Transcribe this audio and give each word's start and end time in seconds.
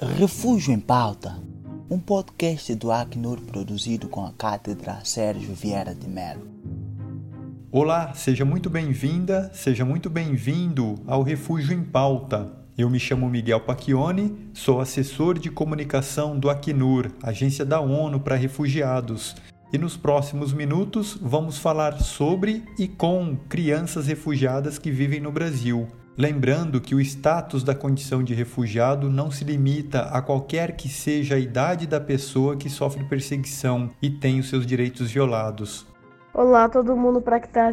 Refúgio 0.00 0.72
em 0.72 0.78
Pauta, 0.78 1.42
um 1.90 1.98
podcast 1.98 2.72
do 2.76 2.92
Acnur 2.92 3.40
produzido 3.40 4.08
com 4.08 4.24
a 4.24 4.32
Cátedra 4.32 5.00
Sérgio 5.02 5.52
Vieira 5.52 5.92
de 5.92 6.06
Mello. 6.06 6.46
Olá, 7.72 8.14
seja 8.14 8.44
muito 8.44 8.70
bem-vinda, 8.70 9.50
seja 9.52 9.84
muito 9.84 10.08
bem-vindo 10.08 10.94
ao 11.04 11.24
Refúgio 11.24 11.76
em 11.76 11.82
Pauta. 11.82 12.48
Eu 12.76 12.88
me 12.88 13.00
chamo 13.00 13.28
Miguel 13.28 13.58
Pacchioni, 13.62 14.36
sou 14.54 14.80
assessor 14.80 15.36
de 15.36 15.50
comunicação 15.50 16.38
do 16.38 16.48
Acnur, 16.48 17.10
agência 17.20 17.64
da 17.64 17.80
ONU 17.80 18.20
para 18.20 18.36
refugiados. 18.36 19.34
E 19.72 19.78
nos 19.78 19.96
próximos 19.96 20.52
minutos 20.52 21.18
vamos 21.20 21.58
falar 21.58 22.00
sobre 22.00 22.64
e 22.78 22.86
com 22.86 23.36
crianças 23.48 24.06
refugiadas 24.06 24.78
que 24.78 24.92
vivem 24.92 25.18
no 25.18 25.32
Brasil. 25.32 25.88
Lembrando 26.18 26.80
que 26.80 26.96
o 26.96 27.00
status 27.00 27.62
da 27.62 27.76
condição 27.76 28.24
de 28.24 28.34
refugiado 28.34 29.08
não 29.08 29.30
se 29.30 29.44
limita 29.44 30.00
a 30.06 30.20
qualquer 30.20 30.74
que 30.74 30.88
seja 30.88 31.36
a 31.36 31.38
idade 31.38 31.86
da 31.86 32.00
pessoa 32.00 32.56
que 32.56 32.68
sofre 32.68 33.04
perseguição 33.04 33.88
e 34.02 34.10
tem 34.10 34.40
os 34.40 34.48
seus 34.48 34.66
direitos 34.66 35.12
violados. 35.12 35.86
Olá, 36.34 36.68
todo 36.68 36.96
mundo 36.96 37.20
para 37.20 37.38
que 37.38 37.46
está 37.46 37.70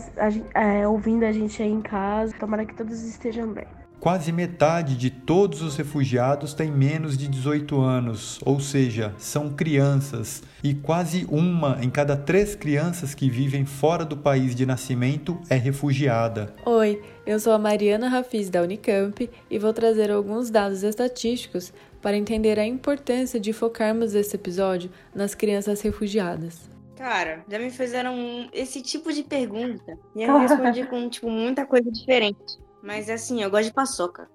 é, 0.54 0.88
ouvindo 0.88 1.24
a 1.24 1.32
gente 1.32 1.60
aí 1.64 1.72
em 1.72 1.82
casa. 1.82 2.36
Tomara 2.40 2.68
que 2.68 2.76
todos 2.76 3.02
estejam 3.02 3.52
bem. 3.52 3.66
Quase 4.06 4.32
metade 4.32 4.96
de 4.96 5.10
todos 5.10 5.64
os 5.64 5.76
refugiados 5.76 6.54
tem 6.54 6.70
menos 6.70 7.18
de 7.18 7.28
18 7.28 7.82
anos, 7.82 8.40
ou 8.46 8.60
seja, 8.60 9.16
são 9.18 9.50
crianças, 9.50 10.44
e 10.64 10.76
quase 10.76 11.26
uma 11.28 11.80
em 11.82 11.90
cada 11.90 12.16
três 12.16 12.54
crianças 12.54 13.16
que 13.16 13.32
vivem 13.32 13.66
fora 13.66 14.06
do 14.06 14.16
país 14.16 14.54
de 14.54 14.64
nascimento 14.64 15.42
é 15.50 15.56
refugiada. 15.56 16.54
Oi, 16.64 17.02
eu 17.26 17.40
sou 17.40 17.52
a 17.52 17.58
Mariana 17.58 18.08
Rafiz 18.08 18.48
da 18.48 18.62
Unicamp 18.62 19.28
e 19.50 19.58
vou 19.58 19.74
trazer 19.74 20.12
alguns 20.12 20.52
dados 20.52 20.84
estatísticos 20.84 21.74
para 22.00 22.16
entender 22.16 22.60
a 22.60 22.66
importância 22.68 23.40
de 23.40 23.52
focarmos 23.54 24.14
esse 24.14 24.36
episódio 24.36 24.92
nas 25.16 25.34
crianças 25.34 25.82
refugiadas. 25.82 26.70
Cara, 26.96 27.44
já 27.50 27.58
me 27.58 27.72
fizeram 27.72 28.48
esse 28.54 28.84
tipo 28.84 29.12
de 29.12 29.24
pergunta 29.24 29.98
e 30.16 30.22
eu 30.22 30.38
respondi 30.38 30.86
com 30.86 31.10
tipo, 31.10 31.28
muita 31.28 31.66
coisa 31.66 31.90
diferente. 31.92 32.64
Mas 32.86 33.10
assim, 33.10 33.42
eu 33.42 33.50
gosto 33.50 33.66
de 33.66 33.74
paçoca. 33.74 34.30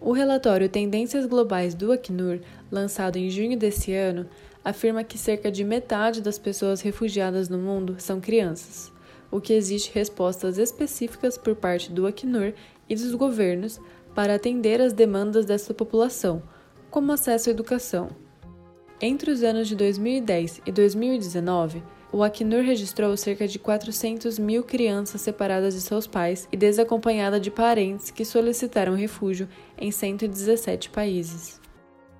O 0.00 0.10
relatório 0.10 0.68
Tendências 0.68 1.24
Globais 1.24 1.72
do 1.72 1.92
Acnur, 1.92 2.40
lançado 2.68 3.16
em 3.16 3.30
junho 3.30 3.56
desse 3.56 3.94
ano, 3.94 4.28
afirma 4.64 5.04
que 5.04 5.16
cerca 5.16 5.52
de 5.52 5.62
metade 5.62 6.20
das 6.20 6.36
pessoas 6.36 6.80
refugiadas 6.80 7.48
no 7.48 7.58
mundo 7.58 7.94
são 7.98 8.20
crianças, 8.20 8.92
o 9.30 9.40
que 9.40 9.52
existe 9.52 9.94
respostas 9.94 10.58
específicas 10.58 11.38
por 11.38 11.54
parte 11.54 11.92
do 11.92 12.04
Acnur 12.04 12.52
e 12.88 12.96
dos 12.96 13.14
governos 13.14 13.80
para 14.16 14.34
atender 14.34 14.80
às 14.80 14.92
demandas 14.92 15.46
dessa 15.46 15.72
população, 15.72 16.42
como 16.90 17.12
acesso 17.12 17.50
à 17.50 17.52
educação. 17.52 18.10
Entre 19.00 19.30
os 19.30 19.44
anos 19.44 19.68
de 19.68 19.76
2010 19.76 20.60
e 20.66 20.72
2019, 20.72 21.84
o 22.12 22.22
Acnur 22.22 22.62
registrou 22.62 23.16
cerca 23.16 23.48
de 23.48 23.58
400 23.58 24.38
mil 24.38 24.62
crianças 24.62 25.22
separadas 25.22 25.72
de 25.72 25.80
seus 25.80 26.06
pais 26.06 26.46
e 26.52 26.56
desacompanhadas 26.56 27.40
de 27.40 27.50
parentes 27.50 28.10
que 28.10 28.24
solicitaram 28.24 28.94
refúgio 28.94 29.48
em 29.78 29.90
117 29.90 30.90
países. 30.90 31.58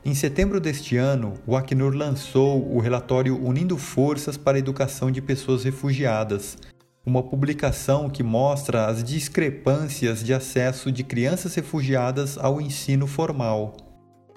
Em 0.04 0.14
setembro 0.14 0.58
deste 0.58 0.96
ano, 0.96 1.34
o 1.46 1.54
Acnur 1.54 1.94
lançou 1.94 2.74
o 2.74 2.80
relatório 2.80 3.38
Unindo 3.38 3.76
Forças 3.76 4.36
para 4.36 4.56
a 4.56 4.58
Educação 4.58 5.10
de 5.10 5.20
Pessoas 5.20 5.62
Refugiadas, 5.62 6.56
uma 7.04 7.22
publicação 7.22 8.08
que 8.08 8.22
mostra 8.22 8.86
as 8.86 9.04
discrepâncias 9.04 10.24
de 10.24 10.32
acesso 10.32 10.90
de 10.90 11.04
crianças 11.04 11.54
refugiadas 11.54 12.38
ao 12.38 12.60
ensino 12.60 13.06
formal. 13.06 13.76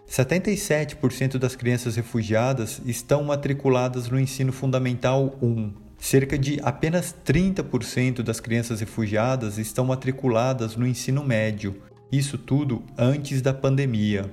77% 0.07 1.37
das 1.37 1.55
crianças 1.55 1.95
refugiadas 1.95 2.81
estão 2.85 3.23
matriculadas 3.23 4.07
no 4.07 4.19
ensino 4.19 4.53
fundamental 4.53 5.35
1. 5.41 5.73
Cerca 5.97 6.37
de 6.37 6.59
apenas 6.61 7.15
30% 7.25 8.21
das 8.21 8.39
crianças 8.39 8.79
refugiadas 8.79 9.57
estão 9.57 9.85
matriculadas 9.85 10.75
no 10.75 10.85
ensino 10.85 11.23
médio. 11.23 11.81
Isso 12.11 12.37
tudo 12.37 12.83
antes 12.97 13.41
da 13.41 13.53
pandemia. 13.53 14.31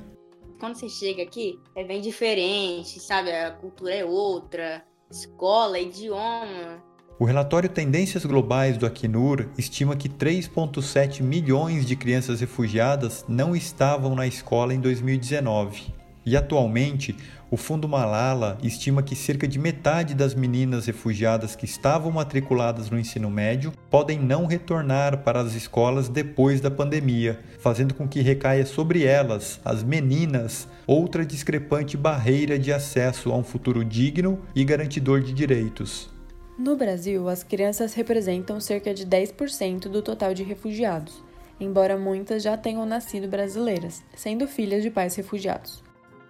Quando 0.60 0.76
você 0.76 0.88
chega 0.88 1.22
aqui, 1.22 1.58
é 1.74 1.82
bem 1.82 2.00
diferente, 2.00 3.00
sabe? 3.00 3.32
A 3.32 3.50
cultura 3.50 3.94
é 3.94 4.04
outra, 4.04 4.84
escola, 5.10 5.78
idioma, 5.78 6.82
o 7.22 7.24
relatório 7.24 7.68
Tendências 7.68 8.24
Globais 8.24 8.76
do 8.76 8.84
Acnur 8.84 9.46
estima 9.56 9.94
que 9.94 10.08
3,7 10.08 11.22
milhões 11.22 11.86
de 11.86 11.94
crianças 11.94 12.40
refugiadas 12.40 13.24
não 13.28 13.54
estavam 13.54 14.16
na 14.16 14.26
escola 14.26 14.74
em 14.74 14.80
2019. 14.80 15.94
E 16.26 16.36
atualmente, 16.36 17.14
o 17.48 17.56
Fundo 17.56 17.88
Malala 17.88 18.58
estima 18.60 19.04
que 19.04 19.14
cerca 19.14 19.46
de 19.46 19.56
metade 19.56 20.16
das 20.16 20.34
meninas 20.34 20.86
refugiadas 20.86 21.54
que 21.54 21.64
estavam 21.64 22.10
matriculadas 22.10 22.90
no 22.90 22.98
ensino 22.98 23.30
médio 23.30 23.72
podem 23.88 24.18
não 24.18 24.44
retornar 24.44 25.18
para 25.18 25.40
as 25.40 25.54
escolas 25.54 26.08
depois 26.08 26.60
da 26.60 26.72
pandemia, 26.72 27.38
fazendo 27.60 27.94
com 27.94 28.08
que 28.08 28.20
recaia 28.20 28.66
sobre 28.66 29.04
elas, 29.04 29.60
as 29.64 29.84
meninas, 29.84 30.66
outra 30.88 31.24
discrepante 31.24 31.96
barreira 31.96 32.58
de 32.58 32.72
acesso 32.72 33.30
a 33.30 33.36
um 33.36 33.44
futuro 33.44 33.84
digno 33.84 34.40
e 34.56 34.64
garantidor 34.64 35.20
de 35.20 35.32
direitos. 35.32 36.10
No 36.58 36.76
Brasil, 36.76 37.30
as 37.30 37.42
crianças 37.42 37.94
representam 37.94 38.60
cerca 38.60 38.92
de 38.92 39.06
10% 39.06 39.88
do 39.88 40.02
total 40.02 40.34
de 40.34 40.42
refugiados, 40.42 41.24
embora 41.58 41.96
muitas 41.96 42.42
já 42.42 42.58
tenham 42.58 42.84
nascido 42.84 43.26
brasileiras, 43.26 44.02
sendo 44.14 44.46
filhas 44.46 44.82
de 44.82 44.90
pais 44.90 45.14
refugiados. 45.16 45.82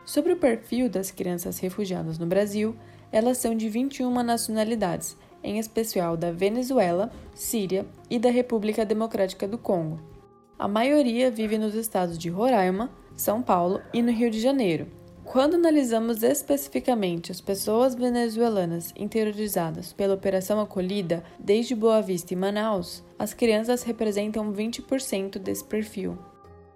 Sobre 0.05 0.32
o 0.32 0.37
perfil 0.37 0.88
das 0.88 1.11
crianças 1.11 1.59
refugiadas 1.59 2.19
no 2.21 2.27
Brasil, 2.27 2.77
elas 3.11 3.38
são 3.38 3.56
de 3.56 3.69
21 3.69 4.22
nacionalidades, 4.22 5.16
em 5.43 5.59
especial 5.59 6.16
da 6.16 6.31
Venezuela, 6.31 7.11
Síria 7.34 7.84
e 8.09 8.16
da 8.16 8.31
República 8.31 8.84
Democrática 8.84 9.49
do 9.49 9.59
Congo. 9.59 10.00
A 10.56 10.69
maioria 10.69 11.32
vive 11.32 11.59
nos 11.59 11.75
estados 11.75 12.16
de 12.16 12.31
Roraima, 12.31 12.93
São 13.16 13.43
Paulo 13.43 13.81
e 13.93 14.00
no 14.00 14.12
Rio 14.12 14.31
de 14.31 14.38
Janeiro, 14.38 14.87
quando 15.25 15.55
analisamos 15.55 16.22
especificamente 16.22 17.31
as 17.31 17.41
pessoas 17.41 17.94
venezuelanas 17.94 18.93
interiorizadas 18.97 19.93
pela 19.93 20.15
Operação 20.15 20.60
Acolhida 20.60 21.22
desde 21.38 21.75
Boa 21.75 22.03
Vista 22.03 22.33
e 22.33 22.37
Manaus, 22.37 23.03
as 23.19 23.32
crianças 23.32 23.82
representam 23.82 24.53
20% 24.53 25.38
desse 25.38 25.65
perfil. 25.65 26.19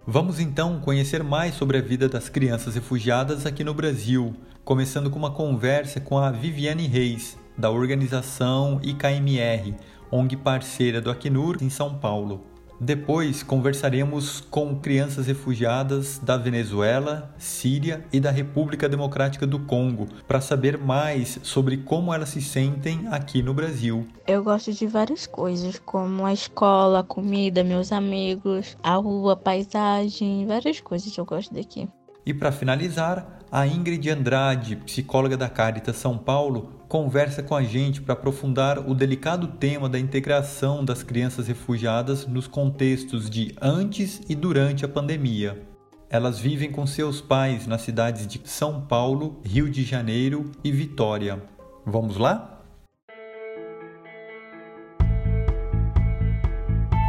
Vamos 0.06 0.38
então 0.38 0.80
conhecer 0.80 1.22
mais 1.24 1.54
sobre 1.54 1.78
a 1.78 1.82
vida 1.82 2.08
das 2.08 2.28
crianças 2.28 2.76
refugiadas 2.76 3.44
aqui 3.44 3.64
no 3.64 3.74
Brasil, 3.74 4.34
começando 4.64 5.10
com 5.10 5.18
uma 5.18 5.32
conversa 5.32 6.00
com 6.00 6.16
a 6.16 6.30
Viviane 6.30 6.86
Reis, 6.86 7.36
da 7.58 7.70
organização 7.70 8.80
IKMR, 8.82 9.74
ONG 10.10 10.36
parceira 10.36 11.00
do 11.00 11.10
Acnur 11.10 11.58
em 11.60 11.68
São 11.68 11.98
Paulo. 11.98 12.55
Depois 12.78 13.42
conversaremos 13.42 14.40
com 14.40 14.76
crianças 14.76 15.26
refugiadas 15.26 16.18
da 16.18 16.36
Venezuela, 16.36 17.34
Síria 17.38 18.04
e 18.12 18.20
da 18.20 18.30
República 18.30 18.88
Democrática 18.88 19.46
do 19.46 19.60
Congo 19.60 20.06
para 20.28 20.40
saber 20.40 20.76
mais 20.76 21.38
sobre 21.42 21.78
como 21.78 22.12
elas 22.12 22.28
se 22.28 22.42
sentem 22.42 23.06
aqui 23.08 23.42
no 23.42 23.54
Brasil. 23.54 24.06
Eu 24.26 24.44
gosto 24.44 24.72
de 24.72 24.86
várias 24.86 25.26
coisas, 25.26 25.78
como 25.78 26.26
a 26.26 26.32
escola, 26.32 27.00
a 27.00 27.04
comida, 27.04 27.64
meus 27.64 27.92
amigos, 27.92 28.76
a 28.82 28.94
rua, 28.96 29.32
a 29.32 29.36
paisagem, 29.36 30.46
várias 30.46 30.80
coisas 30.80 31.16
eu 31.16 31.24
gosto 31.24 31.54
daqui. 31.54 31.88
E 32.26 32.34
para 32.34 32.52
finalizar, 32.52 33.40
a 33.50 33.66
Ingrid 33.66 34.10
Andrade, 34.10 34.76
psicóloga 34.76 35.36
da 35.36 35.48
Caritas 35.48 35.96
São 35.96 36.18
Paulo, 36.18 36.75
conversa 36.88 37.42
com 37.42 37.54
a 37.54 37.62
gente 37.62 38.00
para 38.00 38.14
aprofundar 38.14 38.78
o 38.78 38.94
delicado 38.94 39.48
tema 39.48 39.88
da 39.88 39.98
integração 39.98 40.84
das 40.84 41.02
crianças 41.02 41.48
refugiadas 41.48 42.26
nos 42.26 42.46
contextos 42.46 43.28
de 43.28 43.54
antes 43.60 44.20
e 44.28 44.34
durante 44.34 44.84
a 44.84 44.88
pandemia. 44.88 45.62
Elas 46.08 46.38
vivem 46.38 46.70
com 46.70 46.86
seus 46.86 47.20
pais 47.20 47.66
nas 47.66 47.82
cidades 47.82 48.26
de 48.26 48.40
São 48.44 48.80
Paulo, 48.82 49.40
Rio 49.44 49.68
de 49.68 49.82
Janeiro 49.82 50.52
e 50.62 50.70
Vitória. 50.70 51.42
Vamos 51.84 52.16
lá? 52.16 52.62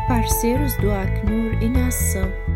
Parceiros 0.08 0.76
do 0.78 0.90
Acnur 0.90 1.62
em 1.62 1.86
Ação 1.86 2.47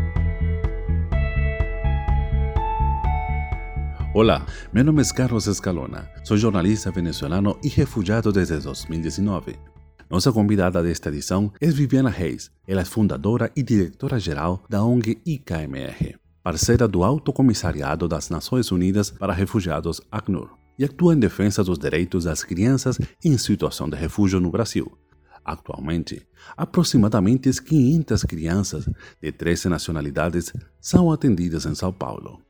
Hola, 4.14 4.44
mi 4.72 4.84
nombre 4.84 5.00
es 5.00 5.10
Carlos 5.10 5.46
Escalona, 5.46 6.12
soy 6.22 6.38
jornalista 6.38 6.90
venezolano 6.90 7.56
y 7.62 7.70
refugiado 7.70 8.30
desde 8.30 8.60
2019. 8.60 9.58
Nuestra 10.10 10.32
convidada 10.32 10.82
de 10.82 10.92
esta 10.92 11.08
edición 11.08 11.50
es 11.60 11.74
Viviana 11.74 12.10
Reis, 12.10 12.52
ela 12.66 12.82
es 12.82 12.90
fundadora 12.90 13.50
y 13.54 13.62
directora 13.62 14.20
geral 14.20 14.60
da 14.68 14.82
ONG 14.82 15.22
IKMR, 15.24 16.20
parceira 16.42 16.86
do 16.86 17.04
Alto 17.04 17.32
Comissariado 17.32 18.06
das 18.06 18.30
Nações 18.30 18.70
Unidas 18.70 19.12
para 19.12 19.32
Refugiados 19.32 20.02
ACNUR, 20.10 20.58
e 20.78 20.84
atua 20.84 21.14
em 21.14 21.18
defesa 21.18 21.64
dos 21.64 21.78
direitos 21.78 22.24
das 22.24 22.44
crianças 22.44 22.98
em 23.24 23.38
situação 23.38 23.88
de 23.88 23.96
refúgio 23.96 24.38
no 24.40 24.50
Brasil. 24.50 24.92
Atualmente, 25.42 26.28
aproximadamente 26.54 27.50
500 27.50 28.24
crianças 28.24 28.90
de 29.22 29.32
13 29.32 29.70
nacionalidades 29.70 30.52
são 30.78 31.10
atendidas 31.10 31.64
em 31.64 31.74
São 31.74 31.90
Paulo. 31.94 32.42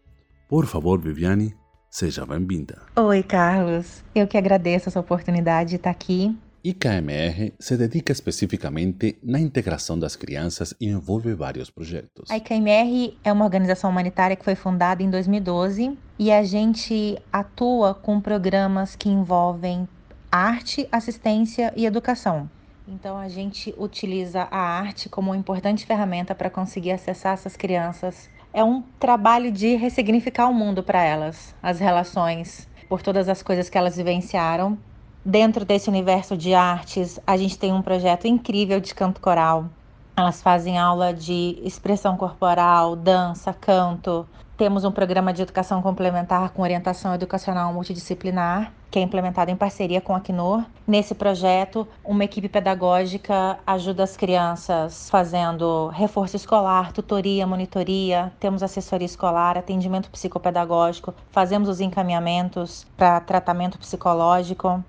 Por 0.52 0.66
favor, 0.66 1.00
Viviane, 1.00 1.56
seja 1.88 2.26
bem-vinda. 2.26 2.82
Oi, 2.94 3.22
Carlos. 3.22 4.04
Eu 4.14 4.26
que 4.26 4.37
agradeço 4.37 4.90
essa 4.90 5.00
oportunidade 5.00 5.70
de 5.70 5.76
estar 5.76 5.88
aqui. 5.88 6.38
IKMR 6.62 7.54
se 7.58 7.75
dedica 7.75 8.12
especificamente 8.12 9.19
na 9.22 9.40
integração 9.40 9.99
das 9.99 10.14
crianças 10.14 10.75
e 10.78 10.88
envolve 10.88 11.32
vários 11.32 11.70
projetos. 11.70 12.31
A 12.31 12.37
IKMR 12.37 13.16
é 13.25 13.32
uma 13.32 13.46
organização 13.46 13.88
humanitária 13.88 14.37
que 14.37 14.44
foi 14.44 14.54
fundada 14.54 15.02
em 15.02 15.08
2012 15.08 15.96
e 16.19 16.31
a 16.31 16.44
gente 16.44 17.19
atua 17.32 17.94
com 17.94 18.20
programas 18.20 18.94
que 18.94 19.08
envolvem 19.08 19.88
arte, 20.31 20.87
assistência 20.93 21.72
e 21.75 21.87
educação. 21.87 22.50
Então 22.87 23.16
a 23.16 23.26
gente 23.26 23.75
utiliza 23.78 24.43
a 24.50 24.58
arte 24.58 25.08
como 25.08 25.31
uma 25.31 25.37
importante 25.38 25.87
ferramenta 25.87 26.34
para 26.34 26.50
conseguir 26.50 26.90
acessar 26.90 27.32
essas 27.32 27.56
crianças. 27.56 28.28
É 28.52 28.62
um 28.62 28.82
trabalho 28.99 29.50
de 29.50 29.76
ressignificar 29.76 30.49
o 30.49 30.54
mundo 30.54 30.82
para 30.82 31.02
elas, 31.02 31.54
as 31.62 31.81
relações, 31.81 32.69
por 32.88 33.02
todas 33.02 33.28
as 33.28 33.43
coisas 33.43 33.69
que 33.70 33.78
elas 33.78 33.96
vivenciaram 33.96 34.78
Dentro 35.25 35.64
desse 35.64 35.88
universo 35.88 36.37
de 36.37 36.52
artes, 36.52 37.20
a 37.25 37.37
gente 37.37 37.56
tem 37.56 37.72
um 37.72 37.81
projeto 37.81 38.26
incrível 38.26 38.81
de 38.81 38.93
canto 38.93 39.20
coral. 39.20 39.70
Elas 40.16 40.43
fazem 40.43 40.78
aula 40.78 41.14
de 41.14 41.60
expressão 41.62 42.16
corporal, 42.16 42.96
dança, 42.96 43.54
canto. 43.54 44.28
Temos 44.62 44.84
um 44.84 44.92
programa 44.92 45.32
de 45.32 45.42
educação 45.42 45.82
complementar 45.82 46.50
com 46.50 46.62
orientação 46.62 47.12
educacional 47.12 47.72
multidisciplinar, 47.72 48.72
que 48.92 49.00
é 49.00 49.02
implementado 49.02 49.50
em 49.50 49.56
parceria 49.56 50.00
com 50.00 50.14
a 50.14 50.18
Acnur. 50.18 50.62
Nesse 50.86 51.16
projeto, 51.16 51.84
uma 52.04 52.22
equipe 52.22 52.48
pedagógica 52.48 53.58
ajuda 53.66 54.04
as 54.04 54.16
crianças 54.16 55.10
fazendo 55.10 55.88
reforço 55.88 56.36
escolar, 56.36 56.92
tutoria, 56.92 57.44
monitoria, 57.44 58.32
temos 58.38 58.62
assessoria 58.62 59.04
escolar, 59.04 59.58
atendimento 59.58 60.08
psicopedagógico, 60.08 61.12
fazemos 61.32 61.68
os 61.68 61.80
encaminhamentos 61.80 62.86
para 62.96 63.18
tratamento 63.18 63.80
psicológico. 63.80 64.80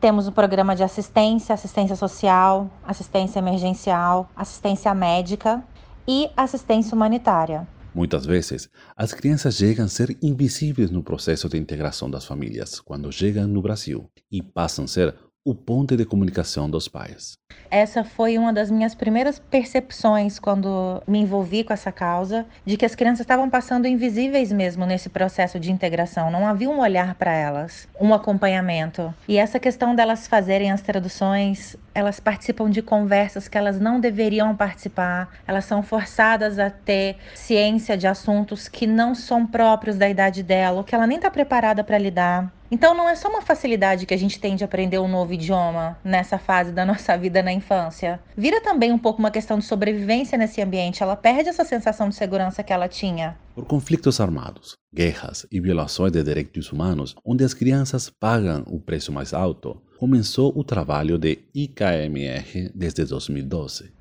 Temos 0.00 0.28
um 0.28 0.32
programa 0.32 0.76
de 0.76 0.84
assistência, 0.84 1.52
assistência 1.52 1.96
social, 1.96 2.70
assistência 2.86 3.40
emergencial, 3.40 4.28
assistência 4.36 4.94
médica 4.94 5.64
e 6.06 6.30
assistência 6.36 6.94
humanitária. 6.94 7.66
Muitas 7.96 8.26
vezes, 8.26 8.68
as 8.94 9.14
crianças 9.14 9.56
chegam 9.56 9.86
a 9.86 9.88
ser 9.88 10.18
invisíveis 10.20 10.90
no 10.90 11.02
processo 11.02 11.48
de 11.48 11.56
integração 11.56 12.10
das 12.10 12.26
famílias 12.26 12.78
quando 12.78 13.10
chegam 13.10 13.48
no 13.48 13.62
Brasil 13.62 14.10
e 14.30 14.42
passam 14.42 14.84
a 14.84 14.88
ser 14.88 15.14
o 15.46 15.54
ponto 15.54 15.96
de 15.96 16.04
comunicação 16.04 16.68
dos 16.68 16.88
pais. 16.88 17.38
Essa 17.70 18.02
foi 18.02 18.36
uma 18.36 18.52
das 18.52 18.68
minhas 18.68 18.96
primeiras 18.96 19.38
percepções 19.38 20.40
quando 20.40 21.00
me 21.06 21.20
envolvi 21.20 21.62
com 21.62 21.72
essa 21.72 21.92
causa, 21.92 22.44
de 22.64 22.76
que 22.76 22.84
as 22.84 22.96
crianças 22.96 23.20
estavam 23.20 23.48
passando 23.48 23.86
invisíveis 23.86 24.50
mesmo 24.50 24.84
nesse 24.84 25.08
processo 25.08 25.60
de 25.60 25.70
integração. 25.70 26.32
Não 26.32 26.48
havia 26.48 26.68
um 26.68 26.80
olhar 26.80 27.14
para 27.14 27.32
elas, 27.32 27.86
um 28.00 28.12
acompanhamento. 28.12 29.14
E 29.28 29.36
essa 29.36 29.60
questão 29.60 29.94
delas 29.94 30.26
fazerem 30.26 30.72
as 30.72 30.82
traduções, 30.82 31.76
elas 31.94 32.18
participam 32.18 32.68
de 32.68 32.82
conversas 32.82 33.46
que 33.46 33.56
elas 33.56 33.78
não 33.78 34.00
deveriam 34.00 34.54
participar, 34.56 35.28
elas 35.46 35.64
são 35.64 35.80
forçadas 35.80 36.58
a 36.58 36.70
ter 36.70 37.18
ciência 37.36 37.96
de 37.96 38.08
assuntos 38.08 38.66
que 38.66 38.84
não 38.84 39.14
são 39.14 39.46
próprios 39.46 39.94
da 39.94 40.08
idade 40.08 40.42
dela, 40.42 40.78
ou 40.78 40.84
que 40.84 40.94
ela 40.94 41.06
nem 41.06 41.18
está 41.18 41.30
preparada 41.30 41.84
para 41.84 41.98
lidar. 41.98 42.52
Então 42.70 42.94
não 42.94 43.08
é 43.08 43.14
só 43.14 43.28
uma 43.28 43.42
facilidade 43.42 44.06
que 44.06 44.14
a 44.14 44.16
gente 44.16 44.40
tem 44.40 44.56
de 44.56 44.64
aprender 44.64 44.98
um 44.98 45.08
novo 45.08 45.32
idioma 45.32 45.98
nessa 46.02 46.38
fase 46.38 46.72
da 46.72 46.84
nossa 46.84 47.16
vida 47.16 47.42
na 47.42 47.52
infância. 47.52 48.20
Vira 48.36 48.60
também 48.60 48.92
um 48.92 48.98
pouco 48.98 49.20
uma 49.20 49.30
questão 49.30 49.58
de 49.58 49.64
sobrevivência 49.64 50.36
nesse 50.36 50.60
ambiente. 50.60 51.02
Ela 51.02 51.16
perde 51.16 51.48
essa 51.48 51.64
sensação 51.64 52.08
de 52.08 52.16
segurança 52.16 52.62
que 52.62 52.72
ela 52.72 52.88
tinha. 52.88 53.36
Por 53.54 53.64
conflitos 53.64 54.20
armados, 54.20 54.76
guerras 54.92 55.46
e 55.50 55.60
violações 55.60 56.12
de 56.12 56.22
direitos 56.22 56.72
humanos, 56.72 57.14
onde 57.24 57.44
as 57.44 57.54
crianças 57.54 58.10
pagam 58.10 58.64
o 58.66 58.80
preço 58.80 59.12
mais 59.12 59.32
alto, 59.32 59.80
começou 59.98 60.52
o 60.56 60.64
trabalho 60.64 61.16
de 61.18 61.38
IKMR 61.54 62.70
desde 62.74 63.04
2012 63.04 63.95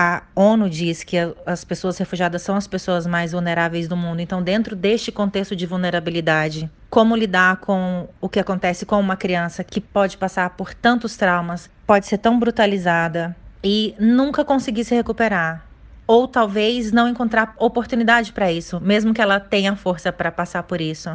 a 0.00 0.22
ONU 0.32 0.70
diz 0.70 1.02
que 1.02 1.16
as 1.44 1.64
pessoas 1.64 1.98
refugiadas 1.98 2.42
são 2.42 2.54
as 2.54 2.68
pessoas 2.68 3.04
mais 3.04 3.32
vulneráveis 3.32 3.88
do 3.88 3.96
mundo. 3.96 4.20
Então, 4.20 4.40
dentro 4.40 4.76
deste 4.76 5.10
contexto 5.10 5.56
de 5.56 5.66
vulnerabilidade, 5.66 6.70
como 6.88 7.16
lidar 7.16 7.56
com 7.56 8.08
o 8.20 8.28
que 8.28 8.38
acontece 8.38 8.86
com 8.86 9.00
uma 9.00 9.16
criança 9.16 9.64
que 9.64 9.80
pode 9.80 10.16
passar 10.16 10.50
por 10.50 10.72
tantos 10.72 11.16
traumas, 11.16 11.68
pode 11.84 12.06
ser 12.06 12.18
tão 12.18 12.38
brutalizada 12.38 13.34
e 13.64 13.92
nunca 13.98 14.44
conseguir 14.44 14.84
se 14.84 14.94
recuperar? 14.94 15.67
Ou 16.08 16.26
talvez 16.26 16.90
não 16.90 17.06
encontrar 17.06 17.54
oportunidade 17.58 18.32
para 18.32 18.50
isso, 18.50 18.80
mesmo 18.80 19.12
que 19.12 19.20
ela 19.20 19.38
tenha 19.38 19.76
força 19.76 20.10
para 20.10 20.32
passar 20.32 20.62
por 20.62 20.80
isso. 20.80 21.10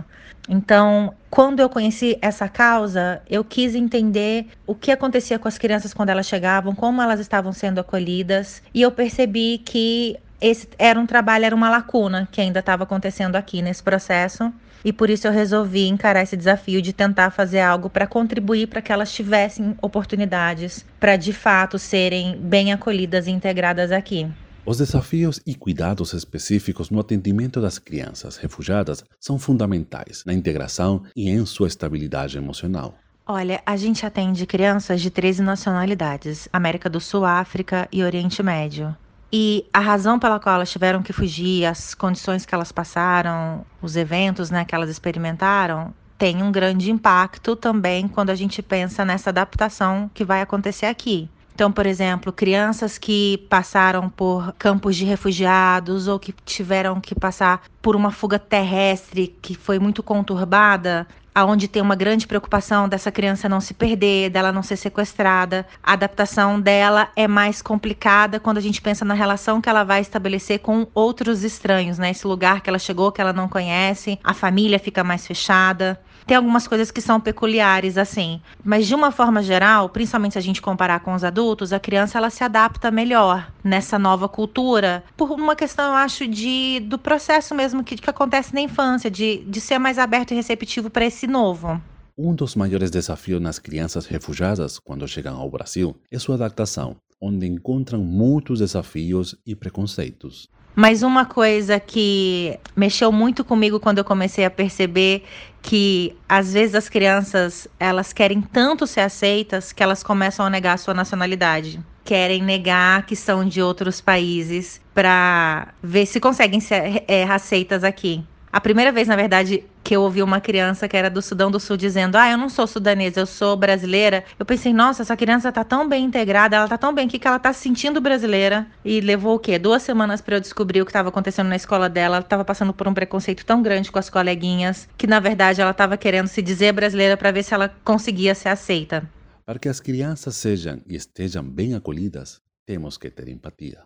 Então, 0.48 1.16
quando 1.32 1.60
eu 1.60 1.68
conheci 1.68 2.16
essa 2.22 2.48
causa, 2.48 3.20
eu 3.28 3.44
quis 3.44 3.74
entender 3.74 4.46
o 4.68 4.76
que 4.76 4.92
acontecia 4.92 5.40
com 5.40 5.48
as 5.48 5.58
crianças 5.58 5.96
quando 5.96 6.10
elas 6.10 6.28
chegavam, 6.28 6.76
como 6.76 7.02
elas 7.02 7.20
estavam 7.20 7.52
sendo 7.52 7.80
acolhidas, 7.80 8.62
e 8.72 8.84
eu 8.84 8.92
percebi 8.92 9.58
que 9.58 10.16
esse 10.40 10.70
era 10.78 11.00
um 11.00 11.08
trabalho, 11.08 11.46
era 11.46 11.56
uma 11.56 11.72
lacuna 11.72 12.28
que 12.32 12.40
ainda 12.40 12.60
estava 12.60 12.84
acontecendo 12.84 13.36
aqui 13.36 13.64
nesse 13.64 13.82
processo. 13.82 14.54
E 14.86 14.92
por 14.92 15.10
isso 15.10 15.26
eu 15.26 15.32
resolvi 15.32 15.88
encarar 15.88 16.22
esse 16.22 16.36
desafio 16.36 16.82
de 16.82 16.92
tentar 16.92 17.32
fazer 17.32 17.62
algo 17.62 17.90
para 17.90 18.06
contribuir 18.06 18.68
para 18.68 18.82
que 18.82 18.92
elas 18.92 19.14
tivessem 19.14 19.76
oportunidades 19.82 20.86
para 21.00 21.16
de 21.16 21.32
fato 21.32 21.80
serem 21.80 22.38
bem 22.38 22.74
acolhidas 22.74 23.26
e 23.26 23.32
integradas 23.32 23.94
aqui. 23.94 24.30
Os 24.66 24.78
desafios 24.78 25.42
e 25.46 25.54
cuidados 25.54 26.14
específicos 26.14 26.90
no 26.90 26.98
atendimento 26.98 27.60
das 27.60 27.78
crianças 27.78 28.38
refugiadas 28.38 29.04
são 29.20 29.38
fundamentais 29.38 30.24
na 30.26 30.34
integração 30.34 31.04
e 31.14 31.30
em 31.30 31.46
sua 31.46 31.68
estabilidade 31.68 32.38
emocional. 32.38 32.96
Olha, 33.28 33.62
a 33.66 33.76
gente 33.76 34.06
atende 34.06 34.46
crianças 34.46 35.02
de 35.02 35.10
13 35.10 35.42
nacionalidades: 35.42 36.48
América 36.52 36.90
do 36.90 37.02
Sul, 37.02 37.26
África 37.26 37.90
e 37.92 38.04
Oriente 38.04 38.42
Médio. 38.42 38.96
E 39.34 39.66
a 39.74 39.82
razão 39.82 40.18
pela 40.18 40.40
qual 40.40 40.56
elas 40.56 40.72
tiveram 40.72 41.04
que 41.04 41.12
fugir, 41.12 41.66
as 41.66 41.94
condições 41.94 42.46
que 42.46 42.56
elas 42.56 42.72
passaram, 42.72 43.66
os 43.82 43.98
eventos 43.98 44.50
né, 44.50 44.64
que 44.64 44.74
elas 44.74 44.90
experimentaram, 44.90 45.94
tem 46.18 46.42
um 46.42 46.52
grande 46.52 46.90
impacto 46.90 47.54
também 47.56 48.08
quando 48.08 48.30
a 48.30 48.36
gente 48.36 48.62
pensa 48.62 49.04
nessa 49.04 49.30
adaptação 49.30 50.10
que 50.14 50.24
vai 50.24 50.42
acontecer 50.42 50.86
aqui. 50.86 51.30
Então, 51.54 51.72
por 51.72 51.86
exemplo, 51.86 52.34
crianças 52.34 52.98
que 52.98 53.38
passaram 53.50 54.10
por 54.10 54.54
campos 54.54 54.96
de 54.96 55.06
refugiados 55.06 56.08
ou 56.08 56.18
que 56.18 56.34
tiveram 56.44 57.00
que 57.00 57.14
passar 57.14 57.62
por 57.82 57.96
uma 57.96 58.12
fuga 58.12 58.40
terrestre 58.40 59.36
que 59.42 59.54
foi 59.54 59.78
muito 59.78 60.02
conturbada, 60.02 61.08
aonde 61.34 61.68
tem 61.68 61.82
uma 61.82 61.96
grande 61.96 62.26
preocupação 62.28 62.90
dessa 62.90 63.12
criança 63.12 63.48
não 63.48 63.60
se 63.60 63.74
perder, 63.74 64.32
dela 64.32 64.52
não 64.52 64.64
ser 64.64 64.78
sequestrada. 64.78 65.66
A 65.82 65.94
adaptação 65.94 66.60
dela 66.60 67.10
é 67.16 67.28
mais 67.28 67.62
complicada 67.62 68.40
quando 68.40 68.58
a 68.58 68.62
gente 68.62 68.82
pensa 68.82 69.06
na 69.06 69.14
relação 69.14 69.62
que 69.62 69.70
ela 69.70 69.84
vai 69.84 70.02
estabelecer 70.02 70.60
com 70.60 70.88
outros 70.94 71.44
estranhos, 71.44 72.00
né? 72.00 72.12
Esse 72.12 72.26
lugar 72.26 72.62
que 72.62 72.70
ela 72.70 72.80
chegou 72.80 73.12
que 73.12 73.22
ela 73.22 73.34
não 73.34 73.48
conhece, 73.48 74.20
a 74.24 74.34
família 74.34 74.80
fica 74.80 75.04
mais 75.04 75.26
fechada. 75.26 76.00
Tem 76.26 76.38
algumas 76.38 76.68
coisas 76.68 76.92
que 76.92 77.02
são 77.02 77.20
peculiares, 77.20 77.98
assim. 77.98 78.42
Mas 78.64 78.88
de 78.88 78.96
uma 78.96 79.12
forma 79.12 79.42
geral, 79.42 79.90
principalmente 79.90 80.34
se 80.34 80.38
a 80.38 80.42
gente 80.42 80.62
comparar 80.62 81.00
com 81.00 81.14
os 81.14 81.24
adultos, 81.24 81.74
a 81.74 81.80
criança 81.80 82.18
ela 82.18 82.30
se 82.30 82.44
adapta 82.44 82.92
melhor 82.92 83.52
nessa 83.64 84.00
nova 84.00 84.28
cultura. 84.28 85.04
Por 85.16 85.32
uma 85.32 85.56
questão, 85.56 85.86
eu 85.92 85.96
acho, 85.96 86.28
de 86.28 86.80
do 86.82 86.98
processo 86.98 87.54
mesmo 87.54 87.84
que, 87.84 87.96
que 87.96 88.10
acontece 88.10 88.54
na 88.54 88.62
infância, 88.62 89.10
de, 89.10 89.44
de 89.46 89.62
ser 89.62 89.80
mais 89.80 90.00
aberto 90.00 90.32
e 90.32 90.36
receptivo 90.36 90.90
para 90.90 91.06
esse 91.06 91.28
novo. 91.28 91.82
Um 92.16 92.36
dos 92.36 92.56
maiores 92.56 92.92
desafios 92.92 93.42
nas 93.42 93.58
crianças 93.58 94.06
refugiadas 94.06 94.78
quando 94.78 95.08
chegam 95.08 95.36
ao 95.36 95.50
Brasil 95.50 95.96
é 96.12 96.20
sua 96.20 96.36
adaptação, 96.36 96.96
onde 97.24 97.48
encontram 97.48 98.04
muitos 98.04 98.60
desafios 98.60 99.34
e 99.48 99.56
preconceitos. 99.56 100.50
Mas 100.76 101.04
uma 101.04 101.24
coisa 101.24 101.80
que 101.80 102.60
mexeu 102.76 103.12
muito 103.12 103.46
comigo 103.46 103.80
quando 103.80 104.00
eu 104.00 104.04
comecei 104.04 104.44
a 104.44 104.50
perceber 104.50 105.24
que 105.62 106.16
às 106.28 106.52
vezes 106.52 106.76
as 106.76 106.90
crianças 106.90 107.68
elas 107.80 108.12
querem 108.12 108.42
tanto 108.42 108.86
ser 108.86 109.02
aceitas 109.02 109.72
que 109.72 109.82
elas 109.82 110.04
começam 110.04 110.46
a 110.46 110.50
negar 110.50 110.74
a 110.74 110.78
sua 110.78 110.94
nacionalidade. 110.94 111.80
Querem 112.04 112.42
negar 112.42 113.06
que 113.06 113.16
são 113.16 113.48
de 113.48 113.62
outros 113.62 114.02
países 114.02 114.82
para 114.94 115.74
ver 115.82 116.06
se 116.06 116.20
conseguem 116.20 116.60
ser 116.60 117.06
é, 117.08 117.24
aceitas 117.24 117.84
aqui. 117.84 118.24
A 118.54 118.62
primeira 118.62 118.92
vez, 118.92 119.08
na 119.08 119.16
verdade, 119.16 119.64
que 119.84 119.96
eu 119.96 120.04
ouvi 120.04 120.22
uma 120.22 120.40
criança 120.40 120.88
que 120.88 120.96
era 120.96 121.10
do 121.10 121.24
Sudão 121.24 121.50
do 121.50 121.60
Sul 121.60 121.76
dizendo: 121.76 122.16
Ah, 122.16 122.30
eu 122.30 122.38
não 122.38 122.50
sou 122.50 122.68
sudanesa, 122.68 123.22
eu 123.22 123.26
sou 123.26 123.58
brasileira. 123.58 124.24
Eu 124.38 124.46
pensei, 124.46 124.72
nossa, 124.72 125.02
essa 125.02 125.18
criança 125.18 125.52
tá 125.52 125.64
tão 125.64 125.90
bem 125.90 126.06
integrada, 126.06 126.58
ela 126.58 126.68
tá 126.68 126.78
tão 126.78 126.94
bem 126.94 127.08
aqui 127.08 127.18
que 127.18 127.28
ela 127.28 127.40
tá 127.40 127.52
se 127.52 127.62
sentindo 127.62 128.00
brasileira. 128.00 128.68
E 128.86 129.02
levou 129.02 129.38
o 129.38 129.40
quê? 129.40 129.58
Duas 129.58 129.82
semanas 129.82 130.22
para 130.22 130.36
eu 130.36 130.40
descobrir 130.40 130.84
o 130.84 130.86
que 130.86 130.92
estava 130.92 131.10
acontecendo 131.10 131.48
na 131.48 131.56
escola 131.56 131.90
dela. 131.90 132.18
Ela 132.18 132.24
tava 132.24 132.46
passando 132.46 132.72
por 132.72 132.88
um 132.88 132.94
preconceito 132.94 133.44
tão 133.44 133.64
grande 133.64 133.92
com 133.92 133.98
as 133.98 134.08
coleguinhas 134.08 134.88
que, 134.96 135.08
na 135.08 135.20
verdade, 135.20 135.60
ela 135.60 135.74
tava 135.74 135.98
querendo 135.98 136.28
se 136.28 136.40
dizer 136.40 136.74
brasileira 136.74 137.18
para 137.18 137.32
ver 137.32 137.42
se 137.42 137.56
ela 137.56 137.74
conseguia 137.84 138.36
ser 138.36 138.50
aceita. 138.50 139.10
Para 139.44 139.58
que 139.58 139.68
as 139.68 139.80
crianças 139.80 140.36
sejam 140.36 140.80
e 140.86 140.96
estejam 140.96 141.44
bem 141.44 141.74
acolhidas, 141.74 142.40
temos 142.68 143.00
que 143.00 143.10
ter 143.10 143.30
empatia. 143.30 143.80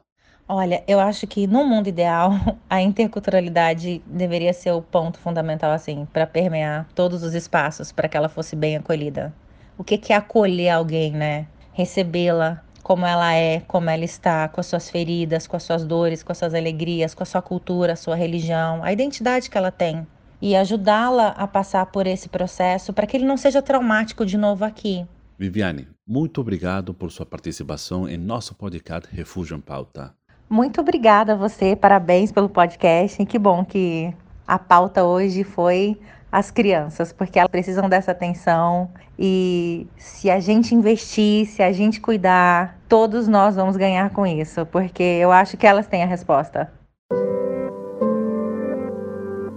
Olha, 0.49 0.81
eu 0.87 0.97
acho 0.97 1.27
que 1.27 1.45
no 1.45 1.65
mundo 1.65 1.89
ideal 1.89 2.31
a 2.69 2.81
interculturalidade 2.81 4.01
deveria 4.05 4.53
ser 4.53 4.71
o 4.71 4.81
ponto 4.81 5.19
fundamental 5.19 5.71
assim 5.71 6.07
para 6.13 6.25
permear 6.25 6.87
todos 6.95 7.21
os 7.21 7.33
espaços 7.33 7.91
para 7.91 8.07
que 8.07 8.15
ela 8.15 8.29
fosse 8.29 8.55
bem 8.55 8.77
acolhida. 8.77 9.33
O 9.77 9.83
que 9.83 10.13
é 10.13 10.15
acolher 10.15 10.69
alguém, 10.69 11.11
né? 11.11 11.47
Recebê-la 11.73 12.63
como 12.81 13.05
ela 13.05 13.33
é, 13.33 13.59
como 13.67 13.89
ela 13.89 14.05
está, 14.05 14.47
com 14.47 14.61
as 14.61 14.67
suas 14.67 14.89
feridas, 14.89 15.45
com 15.45 15.57
as 15.57 15.63
suas 15.63 15.83
dores, 15.83 16.23
com 16.23 16.31
as 16.31 16.37
suas 16.37 16.53
alegrias, 16.53 17.13
com 17.13 17.23
a 17.23 17.25
sua 17.25 17.41
cultura, 17.41 17.91
a 17.93 17.97
sua 17.97 18.15
religião, 18.15 18.81
a 18.81 18.93
identidade 18.93 19.49
que 19.49 19.57
ela 19.57 19.71
tem 19.71 20.07
e 20.41 20.55
ajudá-la 20.55 21.29
a 21.29 21.45
passar 21.45 21.85
por 21.87 22.07
esse 22.07 22.29
processo 22.29 22.93
para 22.93 23.05
que 23.05 23.17
ele 23.17 23.25
não 23.25 23.35
seja 23.35 23.61
traumático 23.61 24.25
de 24.25 24.37
novo 24.37 24.63
aqui. 24.63 25.05
Viviane, 25.37 25.89
muito 26.07 26.39
obrigado 26.39 26.93
por 26.93 27.11
sua 27.11 27.25
participação 27.25 28.07
em 28.07 28.17
nosso 28.17 28.55
podcast 28.55 29.13
Refúgio 29.13 29.57
em 29.57 29.61
Pauta. 29.61 30.15
Muito 30.49 30.79
obrigada 30.79 31.33
a 31.33 31.35
você, 31.35 31.75
parabéns 31.75 32.31
pelo 32.31 32.47
podcast. 32.47 33.25
Que 33.25 33.37
bom 33.37 33.65
que 33.65 34.13
a 34.47 34.57
pauta 34.57 35.03
hoje 35.03 35.43
foi 35.43 35.99
as 36.31 36.51
crianças, 36.51 37.11
porque 37.11 37.37
elas 37.37 37.51
precisam 37.51 37.89
dessa 37.89 38.11
atenção 38.11 38.89
e 39.19 39.87
se 39.97 40.29
a 40.29 40.39
gente 40.39 40.73
investir, 40.73 41.47
se 41.47 41.61
a 41.61 41.71
gente 41.71 41.99
cuidar, 41.99 42.77
todos 42.87 43.27
nós 43.27 43.55
vamos 43.55 43.75
ganhar 43.75 44.09
com 44.11 44.25
isso, 44.25 44.65
porque 44.67 45.03
eu 45.03 45.31
acho 45.31 45.57
que 45.57 45.67
elas 45.67 45.87
têm 45.87 46.03
a 46.03 46.05
resposta. 46.05 46.71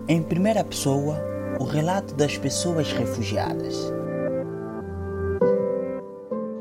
Em 0.09 0.23
primeira 0.23 0.65
pessoa, 0.65 1.17
o 1.61 1.65
relato 1.65 2.15
das 2.15 2.37
pessoas 2.37 2.93
refugiadas. 2.93 4.00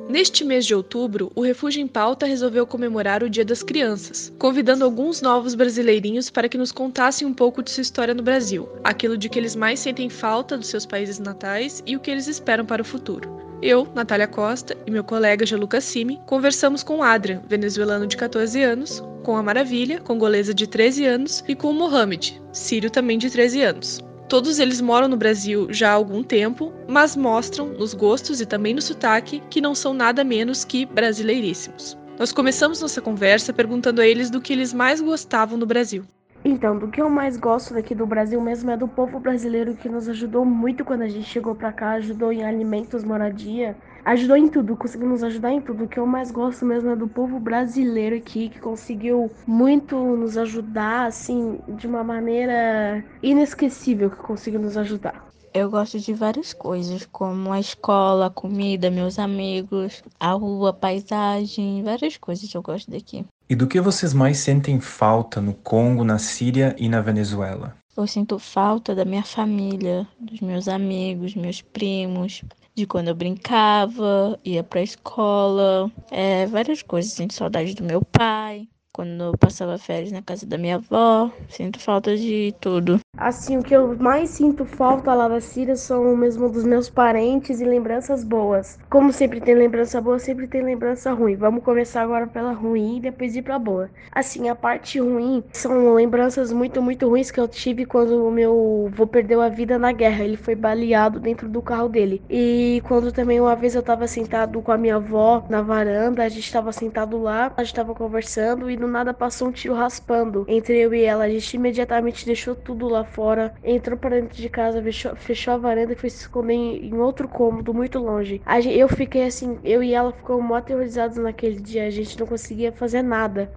Neste 0.10 0.44
mês 0.44 0.66
de 0.66 0.74
outubro, 0.74 1.32
o 1.36 1.42
Refúgio 1.42 1.84
em 1.84 1.88
Pauta 1.88 2.26
resolveu 2.26 2.66
comemorar 2.66 3.22
o 3.22 3.30
Dia 3.30 3.46
das 3.46 3.62
Crianças, 3.62 4.34
convidando 4.40 4.84
alguns 4.84 5.22
novos 5.22 5.54
brasileirinhos 5.54 6.32
para 6.32 6.50
que 6.50 6.58
nos 6.58 6.72
contassem 6.72 7.28
um 7.28 7.34
pouco 7.34 7.62
de 7.62 7.70
sua 7.70 7.82
história 7.82 8.16
no 8.16 8.24
Brasil, 8.24 8.68
aquilo 8.84 9.16
de 9.16 9.30
que 9.30 9.38
eles 9.38 9.56
mais 9.56 9.80
sentem 9.80 10.10
falta 10.10 10.58
dos 10.58 10.66
seus 10.66 10.84
países 10.84 11.20
natais 11.20 11.84
e 11.86 11.96
o 11.96 12.00
que 12.00 12.10
eles 12.10 12.28
esperam 12.28 12.66
para 12.66 12.82
o 12.82 12.86
futuro. 12.86 13.30
Eu, 13.62 13.88
Natália 13.94 14.26
Costa 14.26 14.76
e 14.88 14.90
meu 14.90 15.04
colega 15.04 15.46
Jaluca 15.46 15.80
Simi 15.80 16.20
conversamos 16.26 16.82
com 16.82 17.04
Adrian, 17.04 17.44
venezuelano 17.48 18.08
de 18.08 18.18
14 18.18 18.64
anos, 18.64 19.04
com 19.22 19.38
a 19.38 19.44
Maravilha, 19.44 20.02
congolesa 20.02 20.56
de 20.56 20.66
13 20.66 21.06
anos, 21.06 21.44
e 21.48 21.54
com 21.54 21.70
o 21.70 21.74
Mohamed, 21.74 22.42
sírio 22.52 22.90
também 22.90 23.20
de 23.20 23.30
13 23.30 23.62
anos. 23.62 24.09
Todos 24.30 24.60
eles 24.60 24.80
moram 24.80 25.08
no 25.08 25.18
Brasil 25.18 25.66
já 25.72 25.90
há 25.90 25.94
algum 25.94 26.22
tempo, 26.22 26.72
mas 26.88 27.16
mostram, 27.16 27.70
nos 27.70 27.96
gostos 27.96 28.40
e 28.40 28.46
também 28.46 28.76
no 28.76 28.82
sotaque, 28.82 29.42
que 29.50 29.60
não 29.60 29.74
são 29.74 29.92
nada 29.92 30.24
menos 30.24 30.64
que 30.64 30.86
brasileiríssimos. 30.86 31.98
Nós 32.20 32.32
começamos 32.32 32.80
nossa 32.80 33.02
conversa 33.02 33.52
perguntando 33.52 34.02
a 34.02 34.06
eles 34.06 34.30
do 34.30 34.40
que 34.40 34.54
eles 34.54 34.72
mais 34.72 35.02
gostavam 35.02 35.58
no 35.58 35.66
Brasil. 35.66 36.04
Então, 36.46 36.78
do 36.78 36.90
que 36.90 37.02
eu 37.02 37.10
mais 37.10 37.38
gosto 37.38 37.74
daqui 37.74 37.96
do 37.96 38.06
Brasil 38.06 38.40
mesmo 38.40 38.70
é 38.70 38.78
do 38.78 38.88
povo 38.88 39.20
brasileiro 39.20 39.74
que 39.74 39.90
nos 39.90 40.08
ajudou 40.08 40.46
muito 40.46 40.86
quando 40.86 41.02
a 41.02 41.08
gente 41.08 41.28
chegou 41.28 41.56
para 41.56 41.74
cá, 41.74 41.94
ajudou 41.94 42.32
em 42.32 42.44
alimentos, 42.44 43.04
moradia, 43.04 43.76
ajudou 44.14 44.36
em 44.36 44.48
tudo, 44.48 44.76
conseguiu 44.76 45.08
nos 45.08 45.24
ajudar 45.24 45.52
em 45.52 45.62
tudo. 45.62 45.84
O 45.84 45.88
que 45.88 46.00
eu 46.00 46.06
mais 46.06 46.32
gosto 46.32 46.66
mesmo 46.66 46.90
é 46.90 46.96
do 46.96 47.08
povo 47.08 47.40
brasileiro 47.40 48.16
aqui, 48.16 48.50
que 48.50 48.60
conseguiu 48.60 49.32
muito 49.46 49.96
nos 49.96 50.38
ajudar, 50.38 51.08
assim, 51.08 51.60
de 51.68 51.86
uma 51.86 52.04
maneira 52.04 53.04
inesquecível, 53.22 54.10
que 54.10 54.18
conseguiu 54.18 54.60
nos 54.60 54.78
ajudar. 54.78 55.30
Eu 55.52 55.70
gosto 55.70 56.00
de 56.00 56.14
várias 56.14 56.54
coisas, 56.54 57.08
como 57.12 57.52
a 57.52 57.60
escola, 57.60 58.28
a 58.28 58.30
comida, 58.30 58.92
meus 58.92 59.18
amigos, 59.18 60.04
a 60.20 60.32
rua, 60.34 60.70
a 60.70 60.74
paisagem, 60.74 61.84
várias 61.84 62.18
coisas 62.18 62.54
eu 62.54 62.62
gosto 62.62 62.92
daqui. 62.92 63.26
E 63.50 63.56
do 63.56 63.66
que 63.66 63.82
vocês 63.82 64.14
mais 64.14 64.38
sentem 64.38 64.80
falta 64.80 65.42
no 65.42 65.54
Congo, 65.54 66.04
na 66.04 66.20
Síria 66.20 66.76
e 66.78 66.88
na 66.88 67.02
Venezuela? 67.02 67.76
Eu 67.98 68.06
sinto 68.06 68.38
falta 68.38 68.94
da 68.96 69.04
minha 69.04 69.24
família, 69.24 70.08
dos 70.20 70.40
meus 70.40 70.68
amigos, 70.68 71.36
meus 71.36 71.62
primos, 71.62 72.44
de 72.80 72.88
quando 72.88 73.10
eu 73.10 73.16
brincava, 73.16 74.40
ia 74.44 74.64
pra 74.64 74.82
escola, 74.82 75.92
é, 76.10 76.46
várias 76.48 76.82
coisas. 76.82 77.12
Sinto 77.12 77.34
saudade 77.34 77.76
do 77.76 77.84
meu 77.84 78.02
pai, 78.04 78.68
quando 78.94 79.24
eu 79.24 79.32
passava 79.38 79.78
férias 79.78 80.12
na 80.12 80.22
casa 80.22 80.46
da 80.46 80.58
minha 80.58 80.76
avó. 80.76 81.32
Sinto 81.48 81.80
falta 81.80 82.16
de 82.16 82.54
tudo. 82.60 83.00
Assim, 83.18 83.58
o 83.58 83.64
que 83.64 83.76
eu 83.76 83.98
mais 83.98 84.30
sinto 84.30 84.66
falta 84.66 85.14
lá 85.14 85.28
da 85.28 85.42
Síria 85.42 85.76
são 85.76 86.16
mesmo 86.16 86.50
dos 86.50 86.64
meus 86.64 86.90
parentes 86.90 87.60
e 87.60 87.66
lembranças 87.66 88.24
boas. 88.24 88.80
Como 88.90 89.12
sempre 89.12 89.42
tem 89.42 89.56
lembrança 89.56 90.00
boa, 90.00 90.20
sempre 90.20 90.48
tem 90.48 90.62
lembrança 90.62 91.12
ruim. 91.14 91.36
Vamos 91.36 91.64
começar 91.64 92.02
agora 92.02 92.28
pela 92.28 92.54
ruim 92.54 92.98
e 92.98 93.02
depois 93.02 93.36
ir 93.36 93.42
pra 93.42 93.60
boa. 93.60 93.90
Assim, 94.12 94.50
a 94.50 94.56
parte 94.56 95.00
ruim 95.00 95.44
são 95.52 95.94
lembranças 95.94 96.52
muito, 96.52 96.82
muito 96.82 97.08
ruins 97.08 97.32
que 97.32 97.40
eu 97.40 97.48
tive 97.48 97.86
quando 97.86 98.26
o 98.26 98.32
meu 98.32 98.88
avô 98.92 99.06
perdeu 99.06 99.42
a 99.42 99.50
vida 99.50 99.78
na 99.78 99.92
guerra. 99.92 100.24
Ele 100.24 100.38
foi 100.38 100.56
baleado 100.56 101.20
dentro 101.20 101.50
do 101.50 101.62
carro 101.62 101.90
dele. 101.90 102.22
E 102.30 102.82
quando 102.88 103.12
também 103.12 103.40
uma 103.40 103.56
vez 103.56 103.76
eu 103.76 103.84
tava 103.84 104.08
sentado 104.08 104.62
com 104.62 104.72
a 104.72 104.78
minha 104.78 104.96
avó 104.96 105.46
na 105.50 105.62
varanda, 105.62 106.24
a 106.24 106.30
gente 106.30 106.52
tava 106.52 106.72
sentado 106.72 107.22
lá, 107.22 107.52
a 107.58 107.64
gente 107.64 107.76
tava 107.76 107.94
conversando 107.94 108.70
e 108.70 108.79
do 108.80 108.88
nada 108.88 109.14
passou 109.14 109.48
um 109.50 109.52
tiro 109.52 109.74
raspando 109.74 110.46
entre 110.48 110.80
eu 110.80 110.94
e 110.94 111.04
ela. 111.04 111.26
A 111.26 111.30
gente 111.30 111.54
imediatamente 111.56 112.26
deixou 112.26 112.56
tudo 112.56 112.88
lá 112.88 113.04
fora, 113.04 113.54
entrou 113.64 113.98
para 113.98 114.20
dentro 114.22 114.38
de 114.38 114.50
casa, 114.50 114.82
fechou, 114.82 115.16
fechou 115.16 115.54
a 115.54 115.58
varanda 115.58 115.94
e 115.94 115.96
foi 115.96 116.10
se 116.10 116.22
esconder 116.22 116.54
em, 116.54 116.88
em 116.90 116.96
outro 117.00 117.28
cômodo 117.28 117.74
muito 117.74 118.00
longe. 118.00 118.42
A 118.46 118.60
eu 118.62 118.88
fiquei 118.88 119.24
assim, 119.26 119.60
eu 119.64 119.82
e 119.84 119.94
ela 119.94 120.12
ficamos 120.12 120.44
mó 120.44 120.56
aterrorizados 120.56 121.18
naquele 121.18 121.60
dia, 121.62 121.86
a 121.86 121.90
gente 121.90 122.20
não 122.20 122.28
conseguia 122.28 122.72
fazer 122.72 123.02
nada. 123.02 123.52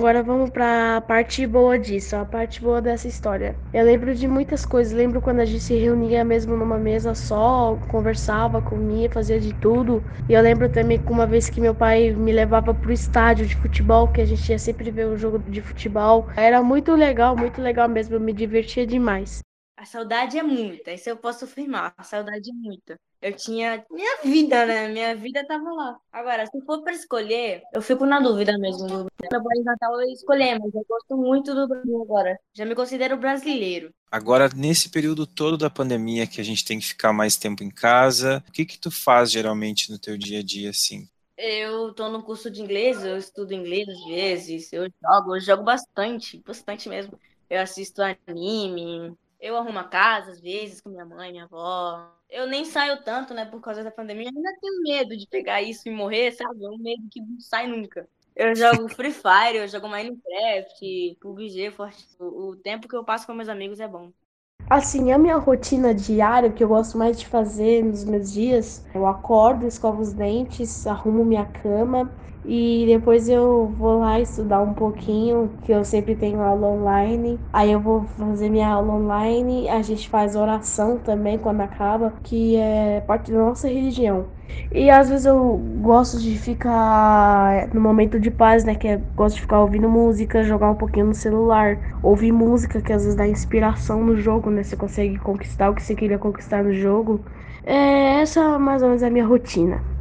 Agora 0.00 0.24
vamos 0.24 0.50
para 0.50 0.96
a 0.96 1.00
parte 1.00 1.46
boa 1.46 1.78
disso, 1.78 2.16
a 2.16 2.24
parte 2.24 2.60
boa 2.60 2.82
dessa 2.82 3.06
história. 3.06 3.56
Eu 3.72 3.84
lembro 3.84 4.12
de 4.12 4.26
muitas 4.26 4.66
coisas, 4.66 4.92
lembro 4.92 5.22
quando 5.22 5.38
a 5.38 5.44
gente 5.44 5.62
se 5.62 5.76
reunia 5.76 6.24
mesmo 6.24 6.56
numa 6.56 6.76
mesa 6.76 7.14
só, 7.14 7.76
conversava, 7.88 8.60
comia, 8.60 9.08
fazia 9.08 9.38
de 9.38 9.52
tudo. 9.54 10.02
E 10.28 10.32
eu 10.32 10.42
lembro 10.42 10.68
também 10.68 11.00
que 11.00 11.12
uma 11.12 11.28
vez 11.28 11.48
que 11.48 11.60
meu 11.60 11.76
pai 11.76 12.10
me 12.10 12.32
levava 12.32 12.74
pro 12.74 12.92
estádio 12.92 13.46
de 13.46 13.54
futebol, 13.54 14.10
que 14.10 14.20
a 14.20 14.24
gente 14.24 14.48
ia 14.50 14.58
sempre 14.58 14.90
ver 14.90 15.06
o 15.06 15.16
jogo 15.16 15.38
de 15.38 15.62
futebol. 15.62 16.26
Era 16.36 16.60
muito 16.60 16.92
legal, 16.96 17.36
muito 17.36 17.60
legal 17.62 17.88
mesmo, 17.88 18.16
eu 18.16 18.20
me 18.20 18.32
divertia 18.32 18.84
demais. 18.84 19.44
A 19.76 19.84
saudade 19.84 20.36
é 20.36 20.42
muita, 20.42 20.92
isso 20.92 21.08
eu 21.08 21.16
posso 21.16 21.44
afirmar. 21.44 21.94
A 21.96 22.02
saudade 22.02 22.50
é 22.50 22.52
muita. 22.52 22.98
Eu 23.24 23.32
tinha 23.32 23.82
minha 23.90 24.18
vida, 24.22 24.66
né? 24.66 24.86
Minha 24.88 25.16
vida 25.16 25.42
tava 25.46 25.72
lá. 25.72 25.96
Agora, 26.12 26.44
se 26.44 26.60
for 26.66 26.82
para 26.82 26.92
escolher, 26.92 27.62
eu 27.72 27.80
fico 27.80 28.04
na 28.04 28.20
dúvida 28.20 28.58
mesmo. 28.58 28.86
Do 28.86 29.42
país 29.42 29.64
natal 29.64 29.98
eu 29.98 30.12
escolher, 30.12 30.58
mas 30.58 30.74
eu 30.74 30.84
gosto 30.86 31.16
muito 31.16 31.54
do 31.54 31.66
Brasil 31.66 32.02
agora. 32.02 32.38
Já 32.52 32.66
me 32.66 32.74
considero 32.74 33.16
brasileiro. 33.16 33.90
Agora, 34.12 34.50
nesse 34.54 34.90
período 34.90 35.26
todo 35.26 35.56
da 35.56 35.70
pandemia 35.70 36.26
que 36.26 36.38
a 36.38 36.44
gente 36.44 36.66
tem 36.66 36.78
que 36.78 36.84
ficar 36.84 37.14
mais 37.14 37.34
tempo 37.38 37.64
em 37.64 37.70
casa, 37.70 38.44
o 38.46 38.52
que 38.52 38.66
que 38.66 38.78
tu 38.78 38.90
faz 38.90 39.30
geralmente 39.30 39.90
no 39.90 39.98
teu 39.98 40.18
dia 40.18 40.40
a 40.40 40.42
dia 40.42 40.68
assim? 40.68 41.08
Eu 41.34 41.94
tô 41.94 42.10
no 42.10 42.22
curso 42.22 42.50
de 42.50 42.60
inglês, 42.60 43.02
eu 43.02 43.16
estudo 43.16 43.54
inglês 43.54 43.88
às 43.88 44.04
vezes, 44.04 44.70
eu 44.70 44.82
jogo, 45.02 45.36
eu 45.36 45.40
jogo 45.40 45.62
bastante, 45.62 46.42
bastante 46.46 46.90
mesmo. 46.90 47.18
Eu 47.48 47.62
assisto 47.62 48.02
anime, 48.26 49.16
eu 49.44 49.58
arrumo 49.58 49.78
a 49.78 49.84
casa, 49.84 50.30
às 50.30 50.40
vezes, 50.40 50.80
com 50.80 50.88
minha 50.88 51.04
mãe, 51.04 51.30
minha 51.30 51.44
avó. 51.44 52.10
Eu 52.30 52.46
nem 52.46 52.64
saio 52.64 53.02
tanto, 53.04 53.34
né, 53.34 53.44
por 53.44 53.60
causa 53.60 53.84
da 53.84 53.90
pandemia. 53.90 54.30
Eu 54.30 54.32
ainda 54.34 54.58
tenho 54.58 54.82
medo 54.82 55.14
de 55.14 55.26
pegar 55.26 55.60
isso 55.60 55.86
e 55.86 55.92
morrer, 55.92 56.32
sabe? 56.32 56.64
É 56.64 56.68
um 56.70 56.78
medo 56.78 57.02
que 57.10 57.20
não 57.20 57.38
sai 57.38 57.66
nunca. 57.66 58.08
Eu 58.34 58.54
jogo 58.54 58.88
Free 58.88 59.12
Fire, 59.12 59.58
eu 59.58 59.68
jogo 59.68 59.86
Minecraft, 59.86 61.18
PUBG, 61.20 61.70
Forte. 61.72 62.06
O 62.18 62.56
tempo 62.56 62.88
que 62.88 62.96
eu 62.96 63.04
passo 63.04 63.26
com 63.26 63.34
meus 63.34 63.50
amigos 63.50 63.80
é 63.80 63.86
bom. 63.86 64.10
Assim, 64.70 65.12
a 65.12 65.18
minha 65.18 65.36
rotina 65.36 65.94
diária, 65.94 66.50
que 66.50 66.64
eu 66.64 66.68
gosto 66.68 66.96
mais 66.96 67.20
de 67.20 67.26
fazer 67.26 67.84
nos 67.84 68.02
meus 68.02 68.32
dias, 68.32 68.82
eu 68.94 69.06
acordo, 69.06 69.66
escovo 69.66 70.00
os 70.00 70.14
dentes, 70.14 70.86
arrumo 70.86 71.22
minha 71.22 71.44
cama 71.44 72.10
e 72.44 72.84
depois 72.86 73.28
eu 73.28 73.68
vou 73.78 74.00
lá 74.00 74.20
estudar 74.20 74.60
um 74.62 74.74
pouquinho, 74.74 75.50
que 75.62 75.72
eu 75.72 75.84
sempre 75.84 76.14
tenho 76.14 76.40
aula 76.42 76.68
online. 76.68 77.40
Aí 77.52 77.72
eu 77.72 77.80
vou 77.80 78.04
fazer 78.04 78.50
minha 78.50 78.68
aula 78.68 78.94
online, 78.94 79.68
a 79.68 79.80
gente 79.82 80.08
faz 80.08 80.36
oração 80.36 80.98
também 80.98 81.38
quando 81.38 81.60
acaba, 81.62 82.12
que 82.22 82.56
é 82.56 83.00
parte 83.00 83.32
da 83.32 83.38
nossa 83.38 83.68
religião. 83.68 84.26
E 84.70 84.90
às 84.90 85.08
vezes 85.08 85.26
eu 85.26 85.56
gosto 85.80 86.18
de 86.20 86.38
ficar 86.38 87.68
no 87.72 87.80
momento 87.80 88.20
de 88.20 88.30
paz, 88.30 88.64
né? 88.64 88.74
Que 88.74 88.88
é, 88.88 88.96
gosto 89.16 89.36
de 89.36 89.42
ficar 89.42 89.60
ouvindo 89.60 89.88
música, 89.88 90.42
jogar 90.44 90.70
um 90.70 90.74
pouquinho 90.74 91.06
no 91.06 91.14
celular, 91.14 91.78
ouvir 92.02 92.32
música 92.32 92.80
que 92.80 92.92
às 92.92 93.02
vezes 93.02 93.16
dá 93.16 93.26
inspiração 93.26 94.04
no 94.04 94.16
jogo, 94.16 94.50
né? 94.50 94.62
Você 94.62 94.76
consegue 94.76 95.18
conquistar 95.18 95.70
o 95.70 95.74
que 95.74 95.82
você 95.82 95.94
queria 95.94 96.18
conquistar 96.18 96.62
no 96.62 96.72
jogo. 96.74 97.24
É, 97.62 98.20
essa 98.20 98.58
mais 98.58 98.82
ou 98.82 98.88
menos 98.88 99.02
é 99.02 99.06
a 99.06 99.10
minha 99.10 99.26
rotina. 99.26 99.93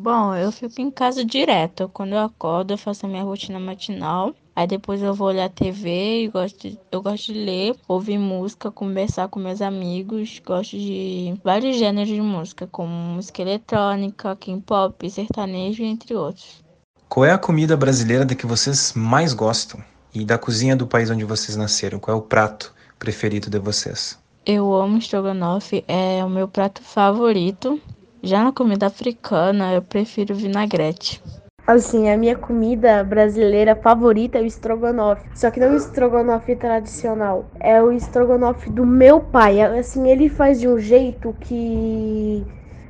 Bom, 0.00 0.32
eu 0.32 0.52
fico 0.52 0.80
em 0.80 0.92
casa 0.92 1.24
direto. 1.24 1.90
Quando 1.92 2.12
eu 2.12 2.20
acordo, 2.20 2.72
eu 2.72 2.78
faço 2.78 3.04
a 3.04 3.08
minha 3.08 3.24
rotina 3.24 3.58
matinal. 3.58 4.32
Aí 4.54 4.64
depois 4.64 5.02
eu 5.02 5.12
vou 5.12 5.26
olhar 5.26 5.46
a 5.46 5.48
TV 5.48 6.22
e 6.22 6.28
gosto 6.28 6.70
de, 6.70 6.78
eu 6.92 7.02
gosto 7.02 7.32
de 7.32 7.40
ler, 7.40 7.74
ouvir 7.88 8.16
música, 8.16 8.70
conversar 8.70 9.26
com 9.26 9.40
meus 9.40 9.60
amigos. 9.60 10.40
Gosto 10.46 10.78
de 10.78 11.34
vários 11.42 11.76
gêneros 11.76 12.08
de 12.08 12.20
música, 12.20 12.68
como 12.68 12.92
música 12.92 13.42
eletrônica, 13.42 14.36
K-pop, 14.36 15.10
sertanejo, 15.10 15.82
entre 15.82 16.14
outros. 16.14 16.62
Qual 17.08 17.26
é 17.26 17.32
a 17.32 17.38
comida 17.38 17.76
brasileira 17.76 18.24
da 18.24 18.36
que 18.36 18.46
vocês 18.46 18.92
mais 18.94 19.34
gostam? 19.34 19.82
E 20.14 20.24
da 20.24 20.38
cozinha 20.38 20.76
do 20.76 20.86
país 20.86 21.10
onde 21.10 21.24
vocês 21.24 21.56
nasceram, 21.56 21.98
qual 21.98 22.16
é 22.16 22.20
o 22.20 22.22
prato 22.22 22.72
preferido 23.00 23.50
de 23.50 23.58
vocês? 23.58 24.16
Eu 24.46 24.72
amo 24.72 24.98
estrogonofe, 24.98 25.84
é 25.88 26.24
o 26.24 26.30
meu 26.30 26.46
prato 26.46 26.84
favorito. 26.84 27.80
Já 28.22 28.42
na 28.42 28.52
comida 28.52 28.86
africana, 28.86 29.72
eu 29.72 29.82
prefiro 29.82 30.34
vinagrete. 30.34 31.22
Assim, 31.66 32.08
a 32.08 32.16
minha 32.16 32.34
comida 32.34 33.04
brasileira 33.04 33.76
favorita 33.76 34.38
é 34.38 34.42
o 34.42 34.46
estrogonofe. 34.46 35.22
Só 35.34 35.50
que 35.50 35.60
não 35.60 35.72
o 35.72 35.76
estrogonofe 35.76 36.56
tradicional. 36.56 37.44
É 37.60 37.82
o 37.82 37.92
estrogonofe 37.92 38.70
do 38.70 38.86
meu 38.86 39.20
pai. 39.20 39.60
Assim, 39.60 40.08
ele 40.08 40.30
faz 40.30 40.58
de 40.58 40.66
um 40.66 40.78
jeito 40.78 41.36
que. 41.40 42.42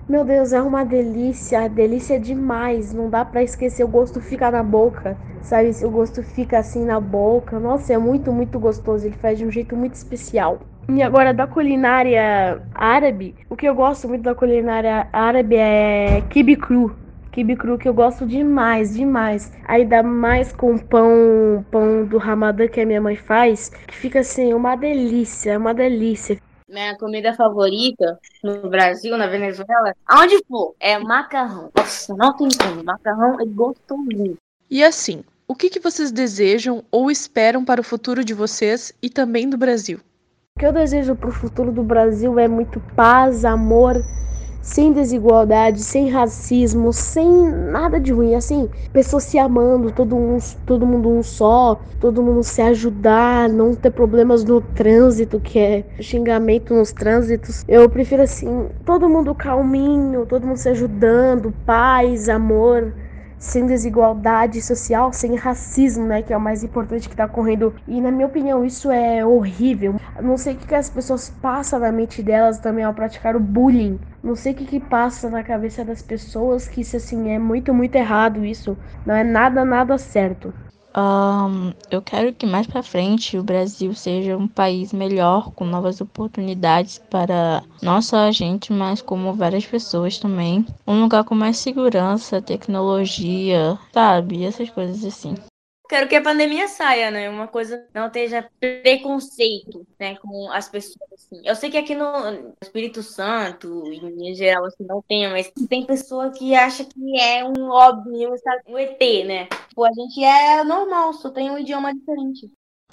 Meu 0.08 0.24
Deus, 0.24 0.52
é 0.52 0.62
uma 0.62 0.84
delícia. 0.84 1.68
Delícia 1.68 2.20
demais. 2.20 2.94
Não 2.94 3.10
dá 3.10 3.24
para 3.24 3.42
esquecer. 3.42 3.82
O 3.82 3.88
gosto 3.88 4.20
fica 4.20 4.48
na 4.48 4.62
boca. 4.62 5.16
Sabe? 5.42 5.70
O 5.84 5.90
gosto 5.90 6.22
fica 6.22 6.58
assim 6.58 6.84
na 6.84 7.00
boca. 7.00 7.58
Nossa, 7.58 7.92
é 7.92 7.98
muito, 7.98 8.32
muito 8.32 8.60
gostoso. 8.60 9.06
Ele 9.06 9.16
faz 9.16 9.38
de 9.38 9.44
um 9.44 9.50
jeito 9.50 9.74
muito 9.76 9.94
especial. 9.94 10.60
E 10.90 11.02
agora 11.02 11.34
da 11.34 11.46
culinária 11.46 12.62
árabe, 12.74 13.34
o 13.50 13.56
que 13.56 13.68
eu 13.68 13.74
gosto 13.74 14.08
muito 14.08 14.22
da 14.22 14.34
culinária 14.34 15.08
árabe 15.12 15.56
é 15.56 16.22
kibe 16.30 16.56
cru 16.56 16.96
quibe 17.38 17.54
cru 17.54 17.78
que 17.78 17.88
eu 17.88 17.94
gosto 17.94 18.26
demais, 18.26 18.94
demais. 18.94 19.52
Aí 19.64 19.84
dá 19.84 20.02
mais 20.02 20.52
com 20.52 20.76
pão, 20.76 21.64
pão 21.70 22.04
do 22.04 22.18
Ramadã 22.18 22.66
que 22.66 22.80
a 22.80 22.86
minha 22.86 23.00
mãe 23.00 23.14
faz, 23.14 23.68
que 23.68 23.94
fica 23.94 24.18
assim, 24.18 24.52
uma 24.52 24.74
delícia, 24.74 25.56
uma 25.56 25.72
delícia. 25.72 26.40
Minha 26.68 26.98
comida 26.98 27.32
favorita 27.34 28.18
no 28.42 28.68
Brasil, 28.68 29.16
na 29.16 29.28
Venezuela, 29.28 29.94
aonde 30.04 30.36
for, 30.48 30.74
é 30.80 30.98
macarrão. 30.98 31.70
Nossa, 31.76 32.12
não 32.16 32.36
tem 32.36 32.48
como. 32.60 32.82
Macarrão 32.82 33.40
é 33.40 33.44
gostoso. 33.44 34.36
E 34.68 34.82
assim, 34.82 35.22
o 35.46 35.54
que, 35.54 35.70
que 35.70 35.78
vocês 35.78 36.10
desejam 36.10 36.82
ou 36.90 37.08
esperam 37.08 37.64
para 37.64 37.80
o 37.80 37.84
futuro 37.84 38.24
de 38.24 38.34
vocês 38.34 38.92
e 39.00 39.08
também 39.08 39.48
do 39.48 39.56
Brasil? 39.56 40.00
O 40.58 40.60
que 40.60 40.66
eu 40.66 40.72
desejo 40.72 41.14
para 41.14 41.28
o 41.28 41.32
futuro 41.32 41.70
do 41.70 41.84
Brasil 41.84 42.36
é 42.36 42.48
muito 42.48 42.82
paz, 42.96 43.44
amor, 43.44 44.04
sem 44.60 44.92
desigualdade, 44.92 45.78
sem 45.84 46.10
racismo, 46.10 46.92
sem 46.92 47.48
nada 47.70 48.00
de 48.00 48.12
ruim, 48.12 48.34
assim, 48.34 48.68
pessoas 48.92 49.22
se 49.22 49.38
amando, 49.38 49.92
todo, 49.92 50.16
um, 50.16 50.36
todo 50.66 50.84
mundo 50.84 51.10
um 51.10 51.22
só, 51.22 51.80
todo 52.00 52.24
mundo 52.24 52.42
se 52.42 52.60
ajudar, 52.60 53.48
não 53.48 53.72
ter 53.72 53.92
problemas 53.92 54.42
no 54.42 54.60
trânsito, 54.60 55.40
que 55.40 55.60
é 55.60 55.84
xingamento 56.00 56.74
nos 56.74 56.90
trânsitos. 56.90 57.62
Eu 57.68 57.88
prefiro 57.88 58.22
assim, 58.24 58.66
todo 58.84 59.08
mundo 59.08 59.36
calminho, 59.36 60.26
todo 60.26 60.44
mundo 60.44 60.56
se 60.56 60.70
ajudando, 60.70 61.54
paz, 61.64 62.28
amor 62.28 62.92
sem 63.38 63.66
desigualdade 63.66 64.60
social, 64.60 65.12
sem 65.12 65.36
racismo, 65.36 66.06
né, 66.06 66.22
que 66.22 66.32
é 66.32 66.36
o 66.36 66.40
mais 66.40 66.64
importante 66.64 67.08
que 67.08 67.14
está 67.14 67.26
ocorrendo. 67.26 67.74
E 67.86 68.00
na 68.00 68.10
minha 68.10 68.26
opinião, 68.26 68.64
isso 68.64 68.90
é 68.90 69.24
horrível. 69.24 69.94
Não 70.20 70.36
sei 70.36 70.54
o 70.54 70.56
que, 70.56 70.66
que 70.66 70.74
as 70.74 70.90
pessoas 70.90 71.28
passam 71.28 71.78
na 71.78 71.92
mente 71.92 72.22
delas 72.22 72.58
também 72.58 72.84
ao 72.84 72.94
praticar 72.94 73.36
o 73.36 73.40
bullying. 73.40 73.98
Não 74.22 74.34
sei 74.34 74.52
o 74.52 74.56
que, 74.56 74.64
que 74.64 74.80
passa 74.80 75.30
na 75.30 75.42
cabeça 75.42 75.84
das 75.84 76.02
pessoas 76.02 76.66
que 76.68 76.80
isso 76.80 76.96
assim 76.96 77.30
é 77.30 77.38
muito, 77.38 77.72
muito 77.72 77.94
errado 77.94 78.44
isso. 78.44 78.76
Não 79.06 79.14
é 79.14 79.22
nada, 79.22 79.64
nada 79.64 79.96
certo. 79.98 80.52
Um, 80.96 81.72
eu 81.90 82.00
quero 82.00 82.32
que 82.32 82.46
mais 82.46 82.66
para 82.66 82.82
frente 82.82 83.38
o 83.38 83.42
Brasil 83.42 83.94
seja 83.94 84.36
um 84.36 84.48
país 84.48 84.92
melhor, 84.92 85.50
com 85.52 85.64
novas 85.64 86.00
oportunidades 86.00 86.98
para 87.10 87.62
não 87.82 88.00
só 88.00 88.28
a 88.28 88.32
gente, 88.32 88.72
mas 88.72 89.02
como 89.02 89.34
várias 89.34 89.66
pessoas 89.66 90.18
também. 90.18 90.66
Um 90.86 91.02
lugar 91.02 91.24
com 91.24 91.34
mais 91.34 91.58
segurança, 91.58 92.42
tecnologia, 92.42 93.78
sabe? 93.92 94.44
Essas 94.44 94.70
coisas 94.70 95.04
assim. 95.04 95.34
Quero 95.88 96.06
que 96.06 96.16
a 96.16 96.22
pandemia 96.22 96.68
saia, 96.68 97.10
né? 97.10 97.30
Uma 97.30 97.48
coisa 97.48 97.82
não 97.94 98.08
esteja 98.08 98.46
preconceito, 98.60 99.86
né, 99.98 100.16
com 100.16 100.52
as 100.52 100.68
pessoas. 100.68 101.08
Assim. 101.14 101.40
Eu 101.42 101.54
sei 101.54 101.70
que 101.70 101.78
aqui 101.78 101.94
no 101.94 102.54
Espírito 102.62 103.02
Santo, 103.02 103.84
em 103.90 104.34
geral, 104.34 104.66
assim, 104.66 104.84
não 104.84 105.02
tem, 105.08 105.30
mas 105.30 105.50
tem 105.66 105.86
pessoa 105.86 106.30
que 106.30 106.54
acha 106.54 106.84
que 106.84 107.18
é 107.18 107.42
um 107.42 107.70
óbvio, 107.70 108.34
um 108.66 108.76
ET, 108.76 109.00
né? 109.26 109.48
Pô, 109.74 109.86
a 109.86 109.92
gente 109.92 110.22
é 110.22 110.62
normal, 110.62 111.14
só 111.14 111.30
tem 111.30 111.50
um 111.50 111.58
idioma 111.58 111.94
diferente. 111.94 112.50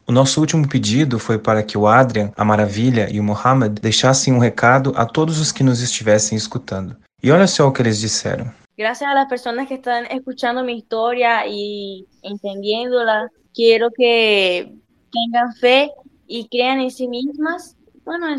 O 0.08 0.12
nosso 0.12 0.39
último 0.39 0.69
pedido 0.69 1.19
foi 1.19 1.38
para 1.38 1.63
que 1.63 1.77
o 1.77 1.88
Adrian, 1.88 2.31
a 2.38 2.45
Maravilha 2.45 3.10
e 3.12 3.19
o 3.19 3.23
Mohammed 3.23 3.81
deixassem 3.81 4.34
um 4.34 4.39
recado 4.39 4.93
a 4.95 5.05
todos 5.05 5.39
os 5.39 5.51
que 5.51 5.63
nos 5.63 5.81
estivessem 5.81 6.38
escutando. 6.38 6.95
E 7.21 7.29
olha 7.29 7.47
só 7.47 7.67
o 7.67 7.73
que 7.73 7.81
eles 7.81 7.99
disseram. 7.99 8.53
Gracias 8.77 9.09
a 9.09 9.13
las 9.13 9.27
personas 9.27 9.67
que 9.67 9.75
están 9.75 10.05
escuchando 10.07 10.63
mi 10.63 10.77
historia 10.77 11.47
y 11.47 12.05
entendiéndola, 12.21 13.31
quiero 13.53 13.89
que 13.89 14.69
tengan 15.11 15.53
fe 15.53 15.89
e 16.27 16.45
cream 16.49 16.81
em 16.81 16.89
si 16.89 17.07
mesmas. 17.07 17.75
Bueno. 18.03 18.35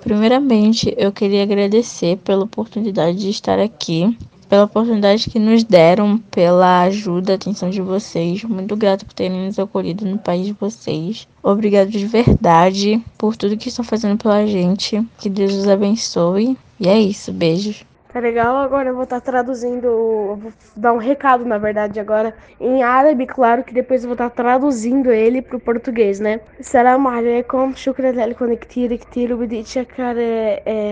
Primeiramente, 0.00 0.94
eu 0.96 1.12
queria 1.12 1.42
agradecer 1.42 2.16
pela 2.18 2.44
oportunidade 2.44 3.18
de 3.18 3.30
estar 3.30 3.58
aqui, 3.58 4.16
pela 4.48 4.64
oportunidade 4.64 5.28
que 5.28 5.38
nos 5.38 5.64
deram, 5.64 6.18
pela 6.18 6.82
ajuda, 6.82 7.34
atenção 7.34 7.68
de 7.68 7.80
vocês. 7.80 8.42
Muito 8.44 8.74
grato 8.76 9.04
por 9.04 9.14
terem 9.14 9.46
nos 9.46 9.58
acolhido 9.58 10.06
no 10.06 10.18
país 10.18 10.46
de 10.46 10.52
vocês. 10.52 11.28
Obrigado 11.42 11.90
de 11.90 12.06
verdade 12.06 13.02
por 13.18 13.36
tudo 13.36 13.56
que 13.56 13.68
estão 13.68 13.84
fazendo 13.84 14.16
pela 14.16 14.46
gente. 14.46 15.06
Que 15.18 15.28
Deus 15.28 15.52
os 15.52 15.68
abençoe. 15.68 16.56
E 16.80 16.88
é 16.88 16.98
isso, 16.98 17.32
beijos 17.32 17.84
Tá 18.15 18.19
legal? 18.19 18.57
Agora 18.57 18.89
eu 18.89 18.93
vou 18.93 19.05
estar 19.05 19.21
tá 19.21 19.31
traduzindo, 19.31 19.87
vou 20.35 20.51
dar 20.75 20.91
um 20.91 20.97
recado, 20.97 21.45
na 21.45 21.57
verdade, 21.57 21.97
agora 21.97 22.33
em 22.59 22.83
árabe, 22.83 23.25
claro 23.25 23.63
que 23.63 23.73
depois 23.73 24.03
eu 24.03 24.09
vou 24.09 24.15
estar 24.15 24.29
tá 24.29 24.35
traduzindo 24.43 25.09
ele 25.11 25.41
pro 25.41 25.57
português, 25.57 26.19
né? 26.19 26.41
Salam 26.59 27.07
alaikum, 27.07 27.73
shukran 27.73 28.11
لكم 28.11 28.53
كتير 28.53 28.95
كتير 28.95 29.33
وبدي 29.33 29.59
اتشكر 29.61 30.15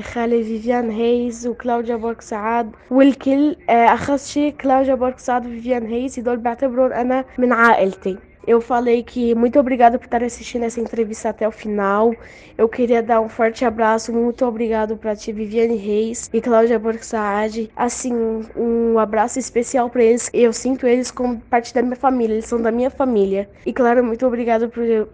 خالي 0.02 0.44
فيفيان 0.44 0.90
هيز 0.90 1.48
وكلاوديا 1.48 1.96
بورك 1.96 2.22
سعاد 2.22 2.72
والكل 2.92 3.56
اخص 3.70 4.32
شيء 4.32 4.54
كلاوديا 4.54 4.96
بورك 4.96 5.20
سعاد 5.20 5.46
وفيفيان 5.46 5.86
هيز 5.86 6.20
هدول 6.20 6.38
بعتبرهم 6.38 6.94
انا 6.94 7.26
من 7.38 7.54
عائلتي 7.54 8.18
eu 8.47 8.61
falei 8.61 9.03
que 9.03 9.35
muito 9.35 9.59
obrigado 9.59 9.99
por 9.99 10.05
estar 10.05 10.23
assistindo 10.23 10.65
essa 10.65 10.81
entrevista 10.81 11.31
até 11.31 11.47
o 11.49 11.53
final. 11.53 12.15
Eu 12.57 12.69
queria 12.69 13.03
dar 13.03 13.21
um 13.21 13.29
forte 13.29 13.65
abraço, 13.65 14.13
muito 14.13 14.45
obrigado 14.45 14.97
para 14.97 15.17
ti, 15.17 15.33
Viviane 15.33 15.77
Reis 15.77 16.31
e 16.33 16.41
Cláudia 16.41 16.79
Borsaad. 16.79 17.71
Assim, 17.75 18.13
um 18.57 18.99
abraço 18.99 19.39
especial 19.39 19.89
para 19.89 20.03
eles. 20.03 20.31
Eu 20.33 20.53
sinto 20.53 20.87
eles 20.87 21.11
como 21.11 21.41
parte 21.41 21.75
da 21.75 21.83
minha 21.83 21.97
família, 21.97 22.35
eles 22.35 22.47
são 22.47 22.61
da 22.61 22.71
minha 22.71 22.91
família. 22.91 23.49
E 23.65 23.73
claro, 23.73 24.05
muito 24.05 24.27
obrigado 24.27 24.71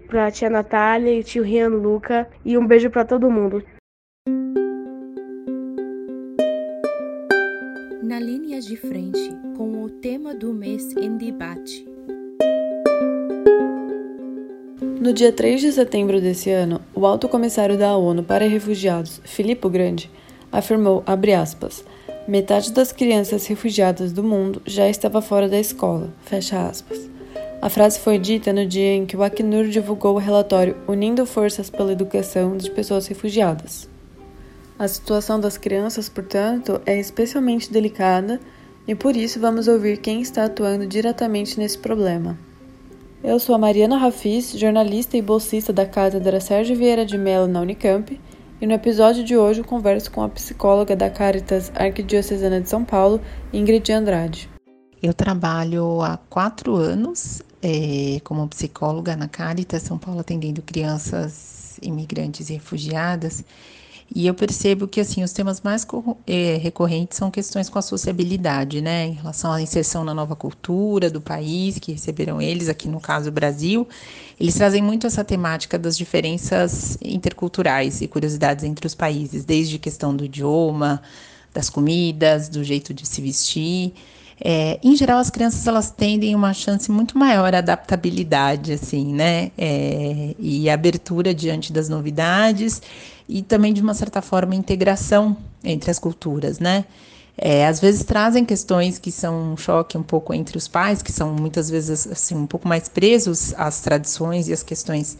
para 0.09 0.31
tia 0.31 0.51
Natália 0.51 1.12
e 1.12 1.23
tio 1.23 1.43
Rian 1.43 1.69
Luca. 1.69 2.29
E 2.45 2.59
um 2.59 2.66
beijo 2.66 2.90
para 2.90 3.05
todo 3.05 3.31
mundo. 3.31 3.62
Na 8.03 8.19
linha 8.19 8.61
de 8.61 8.77
frente, 8.77 9.31
com 9.57 9.85
o 9.85 9.88
tema 9.88 10.35
do 10.35 10.53
mês 10.53 10.97
em 10.97 11.16
debate. 11.16 11.89
No 15.01 15.15
dia 15.15 15.33
3 15.33 15.63
de 15.63 15.73
setembro 15.73 16.21
desse 16.21 16.51
ano, 16.51 16.79
o 16.95 17.07
alto 17.07 17.27
comissário 17.27 17.79
da 17.79 17.97
ONU 17.97 18.23
para 18.23 18.47
Refugiados, 18.47 19.19
Filippo 19.25 19.71
Grande, 19.71 20.11
afirmou, 20.53 21.03
aspas, 21.41 21.83
metade 22.29 22.71
das 22.71 22.93
crianças 22.93 23.47
refugiadas 23.47 24.13
do 24.13 24.23
mundo 24.23 24.61
já 24.67 24.91
estava 24.91 25.23
fora 25.23 25.49
da 25.49 25.59
escola. 25.59 26.13
A 27.63 27.71
frase 27.71 27.99
foi 27.99 28.19
dita 28.19 28.53
no 28.53 28.67
dia 28.67 28.93
em 28.93 29.07
que 29.07 29.17
o 29.17 29.23
Acnur 29.23 29.69
divulgou 29.69 30.17
o 30.17 30.19
relatório 30.19 30.77
Unindo 30.87 31.25
Forças 31.25 31.71
pela 31.71 31.93
Educação 31.93 32.59
de 32.59 32.71
Pessoas 32.71 33.07
Refugiadas. 33.07 33.89
A 34.79 34.87
situação 34.87 35.41
das 35.41 35.57
crianças, 35.57 36.11
portanto, 36.11 36.79
é 36.85 37.01
especialmente 37.01 37.73
delicada 37.73 38.39
e 38.87 38.95
por 38.95 39.17
isso 39.17 39.41
vamos 39.41 39.67
ouvir 39.67 39.97
quem 39.97 40.21
está 40.21 40.45
atuando 40.45 40.87
diretamente 40.87 41.59
nesse 41.59 41.79
problema. 41.79 42.50
Eu 43.23 43.39
sou 43.39 43.55
a 43.55 43.59
Mariana 43.59 43.99
Rafiz, 43.99 44.59
jornalista 44.59 45.15
e 45.15 45.21
bolsista 45.21 45.75
da 45.75 45.85
Cátedra 45.85 46.41
Sérgio 46.41 46.75
Vieira 46.75 47.05
de 47.05 47.19
Mello 47.19 47.47
na 47.47 47.61
Unicamp, 47.61 48.19
e 48.59 48.67
no 48.67 48.73
episódio 48.73 49.23
de 49.23 49.37
hoje 49.37 49.61
eu 49.61 49.65
converso 49.65 50.11
com 50.11 50.23
a 50.23 50.29
psicóloga 50.31 50.97
da 50.97 51.11
Caritas 51.11 51.71
Arquidiocesana 51.75 52.63
de 52.63 52.71
São 52.71 52.83
Paulo, 52.83 53.21
Ingrid 53.53 53.93
Andrade. 53.93 54.49
Eu 55.03 55.13
trabalho 55.13 56.01
há 56.01 56.17
quatro 56.17 56.77
anos 56.77 57.43
é, 57.63 58.21
como 58.25 58.49
psicóloga 58.49 59.15
na 59.15 59.29
Caritas 59.29 59.83
São 59.83 59.99
Paulo, 59.99 60.21
atendendo 60.21 60.63
crianças 60.63 61.79
imigrantes 61.83 62.49
e 62.49 62.55
refugiadas. 62.55 63.45
E 64.12 64.27
eu 64.27 64.35
percebo 64.35 64.88
que 64.88 65.01
assim 65.01 65.23
os 65.23 65.33
temas 65.33 65.61
mais 65.61 65.87
é, 66.27 66.57
recorrentes 66.57 67.16
são 67.16 67.31
questões 67.31 67.68
com 67.68 67.79
a 67.79 67.83
sociabilidade, 67.83 68.81
né, 68.81 69.07
em 69.07 69.12
relação 69.12 69.53
à 69.53 69.62
inserção 69.62 70.05
na 70.05 70.12
nova 70.12 70.35
cultura 70.35 71.09
do 71.09 71.20
país 71.20 71.79
que 71.79 71.92
receberam 71.92 72.42
eles, 72.42 72.68
aqui 72.68 72.88
no 72.88 73.01
caso 73.01 73.29
o 73.29 73.33
Brasil, 73.33 73.87
eles 74.38 74.55
trazem 74.55 74.83
muito 74.83 75.07
essa 75.07 75.23
temática 75.23 75.79
das 75.79 75.96
diferenças 75.96 76.99
interculturais 77.01 78.01
e 78.01 78.09
curiosidades 78.09 78.64
entre 78.64 78.85
os 78.85 78.96
países, 78.96 79.44
desde 79.44 79.79
questão 79.79 80.14
do 80.14 80.25
idioma, 80.25 81.01
das 81.55 81.70
comidas, 81.70 82.49
do 82.49 82.64
jeito 82.64 82.92
de 82.92 83.07
se 83.07 83.20
vestir. 83.20 83.92
É, 84.42 84.81
em 84.83 84.96
geral, 84.96 85.18
as 85.18 85.29
crianças 85.29 85.66
elas 85.66 85.90
tendem 85.90 86.35
uma 86.35 86.55
chance 86.55 86.90
muito 86.90 87.18
maior 87.18 87.55
à 87.55 87.59
adaptabilidade, 87.59 88.73
assim, 88.73 89.12
né? 89.12 89.51
É, 89.59 90.35
e 90.38 90.70
abertura 90.70 91.35
diante 91.35 91.73
das 91.73 91.90
novidades 91.90 92.81
e 93.31 93.43
também 93.43 93.73
de 93.73 93.81
uma 93.81 93.95
certa 93.95 94.21
forma 94.21 94.55
integração 94.55 95.37
entre 95.62 95.90
as 95.90 95.99
culturas, 95.99 96.59
né? 96.59 96.85
É, 97.38 97.66
às 97.66 97.81
vezes 97.81 98.05
trazem 98.05 98.45
questões 98.45 98.99
que 98.99 99.11
são 99.11 99.53
um 99.53 99.57
choque 99.57 99.97
um 99.97 100.03
pouco 100.03 100.35
entre 100.35 100.59
os 100.59 100.69
pais, 100.69 101.01
que 101.01 101.12
são 101.12 101.33
muitas 101.33 101.71
vezes 101.71 102.07
assim 102.07 102.35
um 102.35 102.47
pouco 102.47 102.69
mais 102.69 102.88
presos 102.88 103.55
às 103.57 103.81
tradições 103.81 104.49
e 104.49 104.53
às 104.53 104.62
questões 104.62 105.16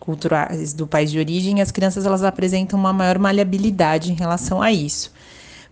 culturais 0.00 0.72
do 0.72 0.86
país 0.86 1.10
de 1.12 1.18
origem. 1.18 1.60
As 1.60 1.70
crianças 1.70 2.06
elas 2.06 2.24
apresentam 2.24 2.78
uma 2.78 2.92
maior 2.92 3.18
maleabilidade 3.18 4.10
em 4.10 4.14
relação 4.14 4.60
a 4.60 4.72
isso. 4.72 5.12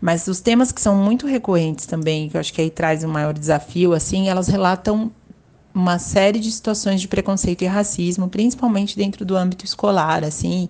Mas 0.00 0.28
os 0.28 0.38
temas 0.40 0.70
que 0.70 0.80
são 0.80 0.94
muito 0.94 1.26
recorrentes 1.26 1.86
também, 1.86 2.28
que 2.28 2.36
eu 2.36 2.40
acho 2.40 2.52
que 2.52 2.60
aí 2.60 2.70
traz 2.70 3.02
um 3.02 3.08
maior 3.08 3.32
desafio, 3.32 3.92
assim, 3.92 4.28
elas 4.28 4.46
relatam 4.46 5.10
uma 5.74 5.98
série 5.98 6.38
de 6.38 6.52
situações 6.52 7.00
de 7.00 7.08
preconceito 7.08 7.62
e 7.62 7.66
racismo, 7.66 8.28
principalmente 8.28 8.96
dentro 8.96 9.24
do 9.24 9.36
âmbito 9.36 9.64
escolar, 9.64 10.22
assim, 10.22 10.68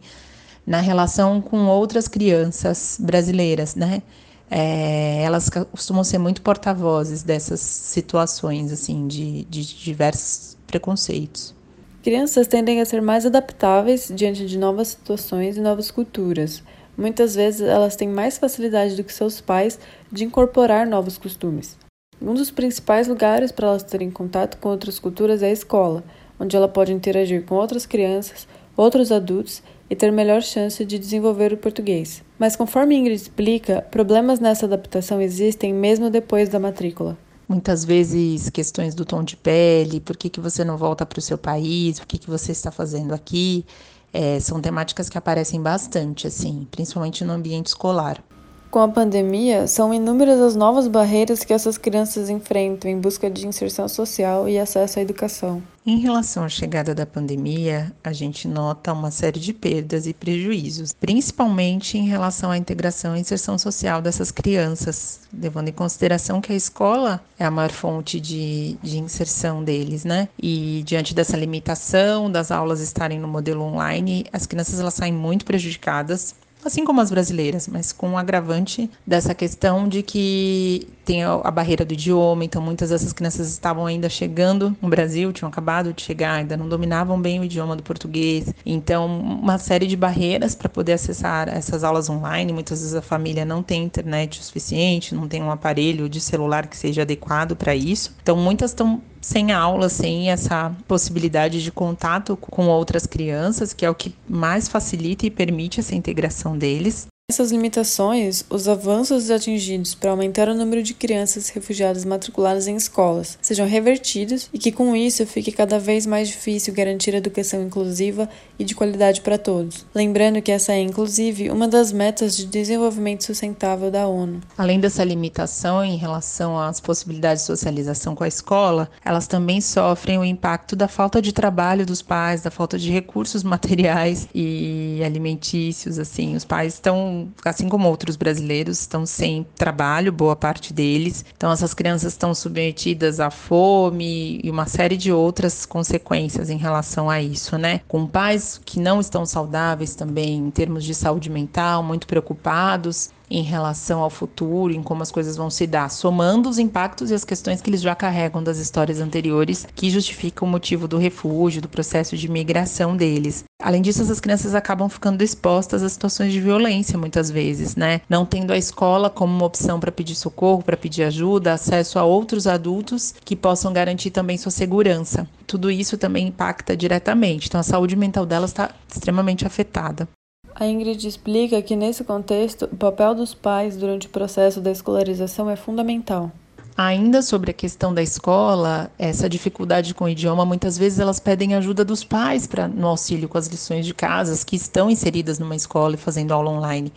na 0.68 0.80
relação 0.82 1.40
com 1.40 1.64
outras 1.64 2.06
crianças 2.06 2.98
brasileiras, 3.00 3.74
né? 3.74 4.02
É, 4.50 5.22
elas 5.22 5.48
costumam 5.48 6.04
ser 6.04 6.18
muito 6.18 6.42
porta-vozes 6.42 7.22
dessas 7.22 7.60
situações, 7.60 8.70
assim, 8.70 9.08
de, 9.08 9.44
de 9.44 9.64
diversos 9.64 10.58
preconceitos. 10.66 11.54
Crianças 12.02 12.46
tendem 12.46 12.82
a 12.82 12.84
ser 12.84 13.00
mais 13.00 13.24
adaptáveis 13.24 14.12
diante 14.14 14.44
de 14.44 14.58
novas 14.58 14.88
situações 14.88 15.56
e 15.56 15.60
novas 15.60 15.90
culturas. 15.90 16.62
Muitas 16.98 17.34
vezes 17.34 17.62
elas 17.62 17.96
têm 17.96 18.08
mais 18.08 18.36
facilidade 18.36 18.94
do 18.94 19.02
que 19.02 19.12
seus 19.12 19.40
pais 19.40 19.78
de 20.12 20.24
incorporar 20.24 20.86
novos 20.86 21.16
costumes. 21.16 21.78
Um 22.20 22.34
dos 22.34 22.50
principais 22.50 23.08
lugares 23.08 23.50
para 23.50 23.68
elas 23.68 23.82
terem 23.82 24.10
contato 24.10 24.58
com 24.58 24.68
outras 24.68 24.98
culturas 24.98 25.42
é 25.42 25.46
a 25.46 25.52
escola, 25.52 26.04
onde 26.38 26.54
ela 26.54 26.68
pode 26.68 26.92
interagir 26.92 27.44
com 27.46 27.54
outras 27.54 27.86
crianças, 27.86 28.46
outros 28.76 29.10
adultos 29.10 29.62
e 29.90 29.96
ter 29.96 30.12
melhor 30.12 30.42
chance 30.42 30.84
de 30.84 30.98
desenvolver 30.98 31.52
o 31.52 31.56
português. 31.56 32.22
Mas 32.38 32.56
conforme 32.56 32.96
Ingrid 32.96 33.22
explica, 33.22 33.82
problemas 33.90 34.40
nessa 34.40 34.66
adaptação 34.66 35.20
existem 35.20 35.72
mesmo 35.72 36.10
depois 36.10 36.48
da 36.48 36.58
matrícula. 36.58 37.16
Muitas 37.48 37.84
vezes 37.84 38.50
questões 38.50 38.94
do 38.94 39.04
tom 39.04 39.24
de 39.24 39.36
pele, 39.36 40.00
por 40.00 40.16
que, 40.16 40.28
que 40.28 40.40
você 40.40 40.62
não 40.64 40.76
volta 40.76 41.06
para 41.06 41.18
o 41.18 41.22
seu 41.22 41.38
país, 41.38 41.98
o 41.98 42.06
que, 42.06 42.18
que 42.18 42.28
você 42.28 42.52
está 42.52 42.70
fazendo 42.70 43.14
aqui, 43.14 43.64
é, 44.12 44.38
são 44.38 44.60
temáticas 44.60 45.08
que 45.08 45.16
aparecem 45.16 45.60
bastante, 45.60 46.26
assim, 46.26 46.66
principalmente 46.70 47.24
no 47.24 47.32
ambiente 47.32 47.68
escolar. 47.68 48.22
Com 48.70 48.80
a 48.80 48.88
pandemia, 48.88 49.66
são 49.66 49.94
inúmeras 49.94 50.38
as 50.40 50.54
novas 50.54 50.86
barreiras 50.86 51.42
que 51.42 51.54
essas 51.54 51.78
crianças 51.78 52.28
enfrentam 52.28 52.90
em 52.90 53.00
busca 53.00 53.30
de 53.30 53.46
inserção 53.46 53.88
social 53.88 54.46
e 54.46 54.58
acesso 54.58 54.98
à 54.98 55.02
educação. 55.02 55.62
Em 55.86 55.98
relação 56.00 56.44
à 56.44 56.50
chegada 56.50 56.94
da 56.94 57.06
pandemia, 57.06 57.90
a 58.04 58.12
gente 58.12 58.46
nota 58.46 58.92
uma 58.92 59.10
série 59.10 59.40
de 59.40 59.54
perdas 59.54 60.06
e 60.06 60.12
prejuízos, 60.12 60.92
principalmente 60.92 61.96
em 61.96 62.06
relação 62.06 62.50
à 62.50 62.58
integração 62.58 63.16
e 63.16 63.20
inserção 63.20 63.56
social 63.56 64.02
dessas 64.02 64.30
crianças, 64.30 65.20
levando 65.32 65.68
em 65.68 65.72
consideração 65.72 66.42
que 66.42 66.52
a 66.52 66.56
escola 66.56 67.22
é 67.38 67.46
a 67.46 67.50
maior 67.50 67.70
fonte 67.70 68.20
de, 68.20 68.76
de 68.82 68.98
inserção 68.98 69.64
deles, 69.64 70.04
né? 70.04 70.28
E 70.38 70.82
diante 70.84 71.14
dessa 71.14 71.38
limitação 71.38 72.30
das 72.30 72.50
aulas 72.50 72.82
estarem 72.82 73.18
no 73.18 73.26
modelo 73.26 73.62
online, 73.62 74.26
as 74.30 74.44
crianças 74.44 74.78
elas 74.78 74.92
saem 74.92 75.14
muito 75.14 75.46
prejudicadas 75.46 76.34
assim 76.68 76.84
como 76.84 77.00
as 77.00 77.10
brasileiras, 77.10 77.66
mas 77.66 77.92
com 77.92 78.10
um 78.10 78.18
agravante 78.18 78.90
dessa 79.06 79.34
questão 79.34 79.88
de 79.88 80.02
que 80.02 80.86
tem 81.04 81.24
a 81.24 81.50
barreira 81.50 81.86
do 81.86 81.94
idioma, 81.94 82.44
então 82.44 82.60
muitas 82.60 82.90
dessas 82.90 83.14
crianças 83.14 83.48
estavam 83.48 83.86
ainda 83.86 84.10
chegando 84.10 84.76
no 84.80 84.90
Brasil, 84.90 85.32
tinham 85.32 85.48
acabado 85.48 85.90
de 85.94 86.02
chegar, 86.02 86.34
ainda 86.34 86.54
não 86.54 86.68
dominavam 86.68 87.18
bem 87.18 87.40
o 87.40 87.44
idioma 87.44 87.74
do 87.74 87.82
português. 87.82 88.52
Então, 88.64 89.06
uma 89.06 89.56
série 89.56 89.86
de 89.86 89.96
barreiras 89.96 90.54
para 90.54 90.68
poder 90.68 90.92
acessar 90.92 91.48
essas 91.48 91.82
aulas 91.82 92.10
online. 92.10 92.52
Muitas 92.52 92.80
vezes 92.80 92.94
a 92.94 93.00
família 93.00 93.46
não 93.46 93.62
tem 93.62 93.84
internet 93.84 94.38
o 94.38 94.44
suficiente, 94.44 95.14
não 95.14 95.26
tem 95.26 95.42
um 95.42 95.50
aparelho 95.50 96.10
de 96.10 96.20
celular 96.20 96.66
que 96.66 96.76
seja 96.76 97.02
adequado 97.02 97.56
para 97.56 97.74
isso. 97.74 98.14
Então, 98.22 98.36
muitas 98.36 98.72
estão 98.72 99.00
sem 99.20 99.52
aula, 99.52 99.88
sem 99.88 100.30
essa 100.30 100.74
possibilidade 100.86 101.62
de 101.62 101.70
contato 101.70 102.36
com 102.36 102.68
outras 102.68 103.06
crianças, 103.06 103.72
que 103.72 103.84
é 103.84 103.90
o 103.90 103.94
que 103.94 104.14
mais 104.28 104.68
facilita 104.68 105.26
e 105.26 105.30
permite 105.30 105.80
essa 105.80 105.94
integração 105.94 106.56
deles. 106.56 107.06
Essas 107.30 107.52
limitações, 107.52 108.42
os 108.48 108.66
avanços 108.68 109.30
atingidos 109.30 109.94
para 109.94 110.12
aumentar 110.12 110.48
o 110.48 110.54
número 110.54 110.82
de 110.82 110.94
crianças 110.94 111.50
refugiadas 111.50 112.02
matriculadas 112.02 112.66
em 112.66 112.74
escolas 112.74 113.38
sejam 113.42 113.66
revertidos 113.66 114.48
e 114.50 114.58
que 114.58 114.72
com 114.72 114.96
isso 114.96 115.26
fique 115.26 115.52
cada 115.52 115.78
vez 115.78 116.06
mais 116.06 116.28
difícil 116.28 116.72
garantir 116.72 117.14
educação 117.14 117.62
inclusiva 117.62 118.30
e 118.58 118.64
de 118.64 118.74
qualidade 118.74 119.20
para 119.20 119.36
todos. 119.36 119.84
Lembrando 119.94 120.40
que 120.40 120.50
essa 120.50 120.72
é, 120.72 120.80
inclusive, 120.80 121.50
uma 121.50 121.68
das 121.68 121.92
metas 121.92 122.34
de 122.34 122.46
desenvolvimento 122.46 123.24
sustentável 123.24 123.90
da 123.90 124.06
ONU. 124.06 124.40
Além 124.56 124.80
dessa 124.80 125.04
limitação 125.04 125.84
em 125.84 125.98
relação 125.98 126.58
às 126.58 126.80
possibilidades 126.80 127.42
de 127.42 127.48
socialização 127.48 128.14
com 128.14 128.24
a 128.24 128.28
escola, 128.28 128.90
elas 129.04 129.26
também 129.26 129.60
sofrem 129.60 130.16
o 130.16 130.24
impacto 130.24 130.74
da 130.74 130.88
falta 130.88 131.20
de 131.20 131.34
trabalho 131.34 131.84
dos 131.84 132.00
pais, 132.00 132.40
da 132.40 132.50
falta 132.50 132.78
de 132.78 132.90
recursos 132.90 133.42
materiais 133.44 134.26
e 134.34 135.02
alimentícios. 135.04 135.98
Assim, 135.98 136.34
os 136.34 136.46
pais 136.46 136.72
estão 136.72 137.17
assim 137.44 137.68
como 137.68 137.88
outros 137.88 138.16
brasileiros, 138.16 138.80
estão 138.80 139.06
sem 139.06 139.46
trabalho, 139.56 140.12
boa 140.12 140.36
parte 140.36 140.72
deles. 140.72 141.24
Então, 141.36 141.50
essas 141.50 141.74
crianças 141.74 142.12
estão 142.12 142.34
submetidas 142.34 143.20
à 143.20 143.30
fome 143.30 144.40
e 144.42 144.50
uma 144.50 144.66
série 144.66 144.96
de 144.96 145.12
outras 145.12 145.64
consequências 145.64 146.50
em 146.50 146.56
relação 146.56 147.08
a 147.08 147.20
isso, 147.20 147.56
né? 147.56 147.80
Com 147.88 148.06
pais 148.06 148.60
que 148.64 148.78
não 148.78 149.00
estão 149.00 149.24
saudáveis 149.24 149.94
também 149.94 150.36
em 150.36 150.50
termos 150.50 150.84
de 150.84 150.94
saúde 150.94 151.30
mental, 151.30 151.82
muito 151.82 152.06
preocupados 152.06 153.10
em 153.30 153.42
relação 153.42 154.00
ao 154.00 154.10
futuro, 154.10 154.72
em 154.72 154.82
como 154.82 155.02
as 155.02 155.10
coisas 155.10 155.36
vão 155.36 155.50
se 155.50 155.66
dar, 155.66 155.90
somando 155.90 156.48
os 156.48 156.58
impactos 156.58 157.10
e 157.10 157.14
as 157.14 157.24
questões 157.24 157.60
que 157.60 157.68
eles 157.68 157.82
já 157.82 157.94
carregam 157.94 158.42
das 158.42 158.58
histórias 158.58 159.00
anteriores 159.00 159.66
que 159.74 159.90
justificam 159.90 160.48
o 160.48 160.50
motivo 160.50 160.88
do 160.88 160.98
refúgio, 160.98 161.62
do 161.62 161.68
processo 161.68 162.16
de 162.16 162.28
migração 162.28 162.96
deles. 162.96 163.44
Além 163.60 163.82
disso, 163.82 164.02
essas 164.02 164.20
crianças 164.20 164.54
acabam 164.54 164.88
ficando 164.88 165.20
expostas 165.20 165.82
a 165.82 165.88
situações 165.88 166.32
de 166.32 166.40
violência 166.40 166.96
muitas 166.96 167.28
vezes, 167.28 167.74
né? 167.74 168.00
Não 168.08 168.24
tendo 168.24 168.52
a 168.52 168.56
escola 168.56 169.10
como 169.10 169.34
uma 169.34 169.46
opção 169.46 169.80
para 169.80 169.90
pedir 169.90 170.14
socorro, 170.14 170.62
para 170.62 170.76
pedir 170.76 171.02
ajuda, 171.02 171.52
acesso 171.52 171.98
a 171.98 172.04
outros 172.04 172.46
adultos 172.46 173.12
que 173.24 173.34
possam 173.34 173.72
garantir 173.72 174.12
também 174.12 174.38
sua 174.38 174.52
segurança. 174.52 175.28
Tudo 175.44 175.72
isso 175.72 175.98
também 175.98 176.28
impacta 176.28 176.76
diretamente. 176.76 177.48
Então, 177.48 177.60
a 177.60 177.64
saúde 177.64 177.96
mental 177.96 178.24
delas 178.24 178.50
está 178.50 178.70
extremamente 178.88 179.44
afetada. 179.44 180.08
A 180.54 180.64
Ingrid 180.64 181.06
explica 181.06 181.60
que, 181.60 181.74
nesse 181.74 182.04
contexto, 182.04 182.66
o 182.66 182.76
papel 182.76 183.12
dos 183.16 183.34
pais 183.34 183.76
durante 183.76 184.06
o 184.06 184.10
processo 184.10 184.60
da 184.60 184.70
escolarização 184.70 185.50
é 185.50 185.56
fundamental. 185.56 186.30
Ainda 186.80 187.22
sobre 187.22 187.50
a 187.50 187.54
questão 187.54 187.92
da 187.92 188.00
escola, 188.00 188.88
essa 188.96 189.28
dificuldade 189.28 189.92
com 189.92 190.04
o 190.04 190.08
idioma, 190.08 190.46
muitas 190.46 190.78
vezes 190.78 191.00
elas 191.00 191.18
pedem 191.18 191.56
ajuda 191.56 191.84
dos 191.84 192.04
pais 192.04 192.46
para 192.46 192.68
no 192.68 192.86
auxílio 192.86 193.28
com 193.28 193.36
as 193.36 193.48
lições 193.48 193.84
de 193.84 193.92
casas 193.92 194.44
que 194.44 194.54
estão 194.54 194.88
inseridas 194.88 195.40
numa 195.40 195.56
escola 195.56 195.96
e 195.96 195.98
fazendo 195.98 196.30
aula 196.30 196.52
online. 196.52 196.92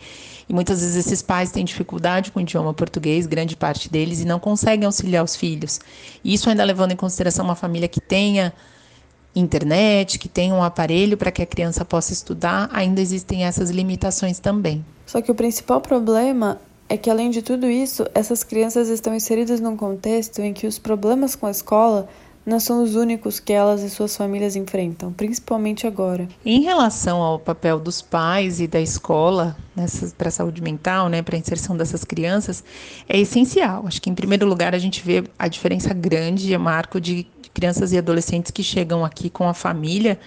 E 0.48 0.52
muitas 0.52 0.82
vezes 0.82 1.04
esses 1.04 1.20
pais 1.20 1.50
têm 1.50 1.64
dificuldade 1.64 2.30
com 2.30 2.38
o 2.38 2.42
idioma 2.42 2.72
português, 2.72 3.26
grande 3.26 3.56
parte 3.56 3.90
deles, 3.90 4.20
e 4.20 4.24
não 4.24 4.38
conseguem 4.38 4.86
auxiliar 4.86 5.24
os 5.24 5.34
filhos. 5.34 5.80
Isso 6.24 6.48
ainda 6.48 6.62
levando 6.62 6.92
em 6.92 6.96
consideração 6.96 7.44
uma 7.44 7.56
família 7.56 7.88
que 7.88 8.00
tenha 8.00 8.52
internet, 9.34 10.16
que 10.16 10.28
tem 10.28 10.52
um 10.52 10.62
aparelho 10.62 11.16
para 11.16 11.32
que 11.32 11.42
a 11.42 11.46
criança 11.46 11.84
possa 11.84 12.12
estudar, 12.12 12.70
ainda 12.72 13.00
existem 13.00 13.46
essas 13.46 13.68
limitações 13.68 14.38
também. 14.38 14.84
Só 15.04 15.20
que 15.20 15.32
o 15.32 15.34
principal 15.34 15.80
problema 15.80 16.60
é 16.92 16.96
que, 16.98 17.08
além 17.08 17.30
de 17.30 17.40
tudo 17.40 17.70
isso, 17.70 18.06
essas 18.14 18.44
crianças 18.44 18.90
estão 18.90 19.14
inseridas 19.14 19.60
num 19.60 19.78
contexto 19.78 20.40
em 20.42 20.52
que 20.52 20.66
os 20.66 20.78
problemas 20.78 21.34
com 21.34 21.46
a 21.46 21.50
escola 21.50 22.06
não 22.44 22.60
são 22.60 22.82
os 22.82 22.94
únicos 22.94 23.40
que 23.40 23.50
elas 23.50 23.80
e 23.82 23.88
suas 23.88 24.14
famílias 24.14 24.56
enfrentam, 24.56 25.10
principalmente 25.10 25.86
agora. 25.86 26.28
Em 26.44 26.60
relação 26.60 27.22
ao 27.22 27.38
papel 27.38 27.80
dos 27.80 28.02
pais 28.02 28.60
e 28.60 28.66
da 28.66 28.78
escola 28.78 29.56
para 30.18 30.28
a 30.28 30.30
saúde 30.30 30.60
mental, 30.60 31.08
né, 31.08 31.22
para 31.22 31.34
a 31.34 31.38
inserção 31.38 31.78
dessas 31.78 32.04
crianças, 32.04 32.62
é 33.08 33.18
essencial. 33.18 33.86
Acho 33.86 34.02
que, 34.02 34.10
em 34.10 34.14
primeiro 34.14 34.44
lugar, 34.44 34.74
a 34.74 34.78
gente 34.78 35.02
vê 35.02 35.24
a 35.38 35.48
diferença 35.48 35.94
grande, 35.94 36.52
é 36.52 36.58
marco 36.58 37.00
de 37.00 37.26
crianças 37.54 37.92
e 37.92 37.96
adolescentes 37.96 38.50
que 38.50 38.62
chegam 38.62 39.02
aqui 39.02 39.30
com 39.30 39.48
a 39.48 39.54
família, 39.54 40.20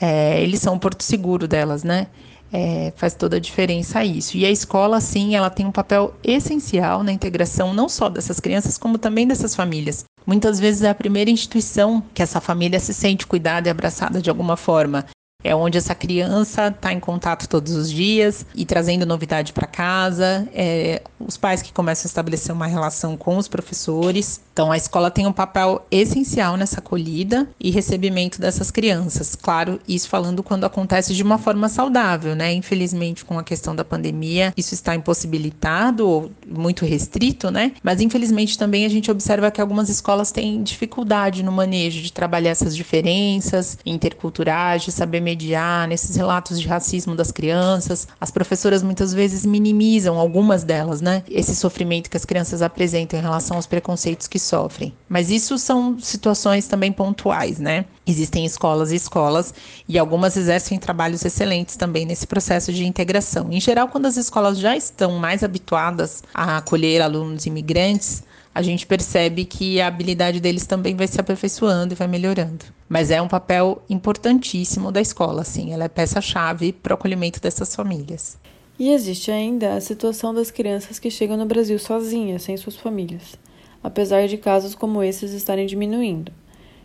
é, 0.00 0.42
eles 0.42 0.58
são 0.58 0.74
o 0.74 0.80
porto 0.80 1.04
seguro 1.04 1.46
delas, 1.46 1.84
né? 1.84 2.08
É, 2.52 2.92
faz 2.96 3.14
toda 3.14 3.36
a 3.36 3.40
diferença 3.40 4.04
isso. 4.04 4.36
E 4.36 4.44
a 4.44 4.50
escola, 4.50 5.00
sim, 5.00 5.36
ela 5.36 5.50
tem 5.50 5.66
um 5.66 5.72
papel 5.72 6.14
essencial 6.24 7.02
na 7.02 7.12
integração 7.12 7.72
não 7.72 7.88
só 7.88 8.08
dessas 8.08 8.40
crianças, 8.40 8.76
como 8.76 8.98
também 8.98 9.26
dessas 9.26 9.54
famílias. 9.54 10.04
Muitas 10.26 10.58
vezes 10.58 10.82
é 10.82 10.90
a 10.90 10.94
primeira 10.94 11.30
instituição 11.30 12.02
que 12.12 12.22
essa 12.22 12.40
família 12.40 12.80
se 12.80 12.92
sente 12.92 13.26
cuidada 13.26 13.68
e 13.68 13.70
abraçada 13.70 14.20
de 14.20 14.28
alguma 14.28 14.56
forma. 14.56 15.06
É 15.42 15.54
onde 15.54 15.78
essa 15.78 15.94
criança 15.94 16.68
está 16.68 16.92
em 16.92 17.00
contato 17.00 17.48
todos 17.48 17.74
os 17.74 17.90
dias 17.90 18.44
e 18.54 18.64
trazendo 18.64 19.06
novidade 19.06 19.52
para 19.52 19.66
casa. 19.66 20.48
É, 20.54 21.02
os 21.18 21.36
pais 21.36 21.62
que 21.62 21.72
começam 21.72 22.06
a 22.06 22.10
estabelecer 22.10 22.54
uma 22.54 22.66
relação 22.66 23.16
com 23.16 23.36
os 23.36 23.48
professores. 23.48 24.40
Então, 24.52 24.70
a 24.70 24.76
escola 24.76 25.10
tem 25.10 25.26
um 25.26 25.32
papel 25.32 25.86
essencial 25.90 26.56
nessa 26.56 26.80
acolhida 26.80 27.48
e 27.58 27.70
recebimento 27.70 28.40
dessas 28.40 28.70
crianças. 28.70 29.34
Claro, 29.34 29.80
isso 29.88 30.08
falando 30.08 30.42
quando 30.42 30.64
acontece 30.64 31.14
de 31.14 31.22
uma 31.22 31.38
forma 31.38 31.68
saudável, 31.68 32.34
né? 32.34 32.52
Infelizmente, 32.52 33.24
com 33.24 33.38
a 33.38 33.44
questão 33.44 33.74
da 33.74 33.84
pandemia, 33.84 34.52
isso 34.56 34.74
está 34.74 34.94
impossibilitado 34.94 36.06
ou 36.06 36.30
muito 36.46 36.84
restrito, 36.84 37.50
né? 37.50 37.72
Mas 37.82 38.00
infelizmente 38.00 38.58
também 38.58 38.84
a 38.84 38.88
gente 38.88 39.10
observa 39.10 39.50
que 39.50 39.60
algumas 39.60 39.88
escolas 39.88 40.30
têm 40.30 40.62
dificuldade 40.62 41.42
no 41.42 41.52
manejo 41.52 42.02
de 42.02 42.12
trabalhar 42.12 42.50
essas 42.50 42.76
diferenças 42.76 43.78
interculturais, 43.86 44.82
de 44.82 44.92
saber 44.92 45.20
mediar 45.30 45.86
nesses 45.86 46.16
relatos 46.16 46.60
de 46.60 46.66
racismo 46.66 47.14
das 47.14 47.30
crianças. 47.30 48.08
As 48.20 48.30
professoras 48.30 48.82
muitas 48.82 49.14
vezes 49.14 49.46
minimizam 49.46 50.18
algumas 50.18 50.64
delas, 50.64 51.00
né? 51.00 51.22
Esse 51.28 51.54
sofrimento 51.54 52.10
que 52.10 52.16
as 52.16 52.24
crianças 52.24 52.62
apresentam 52.62 53.18
em 53.18 53.22
relação 53.22 53.56
aos 53.56 53.66
preconceitos 53.66 54.26
que 54.26 54.38
sofrem. 54.38 54.92
Mas 55.08 55.30
isso 55.30 55.56
são 55.58 55.98
situações 56.00 56.66
também 56.66 56.92
pontuais, 56.92 57.58
né? 57.58 57.84
Existem 58.06 58.44
escolas 58.44 58.90
e 58.90 58.96
escolas 58.96 59.54
e 59.88 59.98
algumas 59.98 60.36
exercem 60.36 60.78
trabalhos 60.78 61.24
excelentes 61.24 61.76
também 61.76 62.04
nesse 62.04 62.26
processo 62.26 62.72
de 62.72 62.84
integração. 62.84 63.48
Em 63.52 63.60
geral, 63.60 63.88
quando 63.88 64.06
as 64.06 64.16
escolas 64.16 64.58
já 64.58 64.76
estão 64.76 65.12
mais 65.18 65.44
habituadas 65.44 66.24
a 66.34 66.56
acolher 66.56 67.02
alunos 67.02 67.46
imigrantes, 67.46 68.24
a 68.60 68.62
gente 68.62 68.86
percebe 68.86 69.44
que 69.44 69.80
a 69.80 69.86
habilidade 69.86 70.38
deles 70.38 70.66
também 70.66 70.94
vai 70.94 71.06
se 71.06 71.18
aperfeiçoando 71.18 71.94
e 71.94 71.96
vai 71.96 72.06
melhorando. 72.06 72.66
Mas 72.88 73.10
é 73.10 73.20
um 73.20 73.26
papel 73.26 73.82
importantíssimo 73.88 74.92
da 74.92 75.00
escola, 75.00 75.40
assim, 75.40 75.72
ela 75.72 75.84
é 75.84 75.88
peça-chave 75.88 76.72
para 76.72 76.92
o 76.92 76.94
acolhimento 76.94 77.40
dessas 77.40 77.74
famílias. 77.74 78.38
E 78.78 78.90
existe 78.90 79.30
ainda 79.30 79.74
a 79.74 79.80
situação 79.80 80.34
das 80.34 80.50
crianças 80.50 80.98
que 80.98 81.10
chegam 81.10 81.36
no 81.36 81.46
Brasil 81.46 81.78
sozinhas, 81.78 82.42
sem 82.42 82.56
suas 82.56 82.76
famílias, 82.76 83.34
apesar 83.82 84.28
de 84.28 84.36
casos 84.36 84.74
como 84.74 85.02
esses 85.02 85.32
estarem 85.32 85.66
diminuindo. 85.66 86.30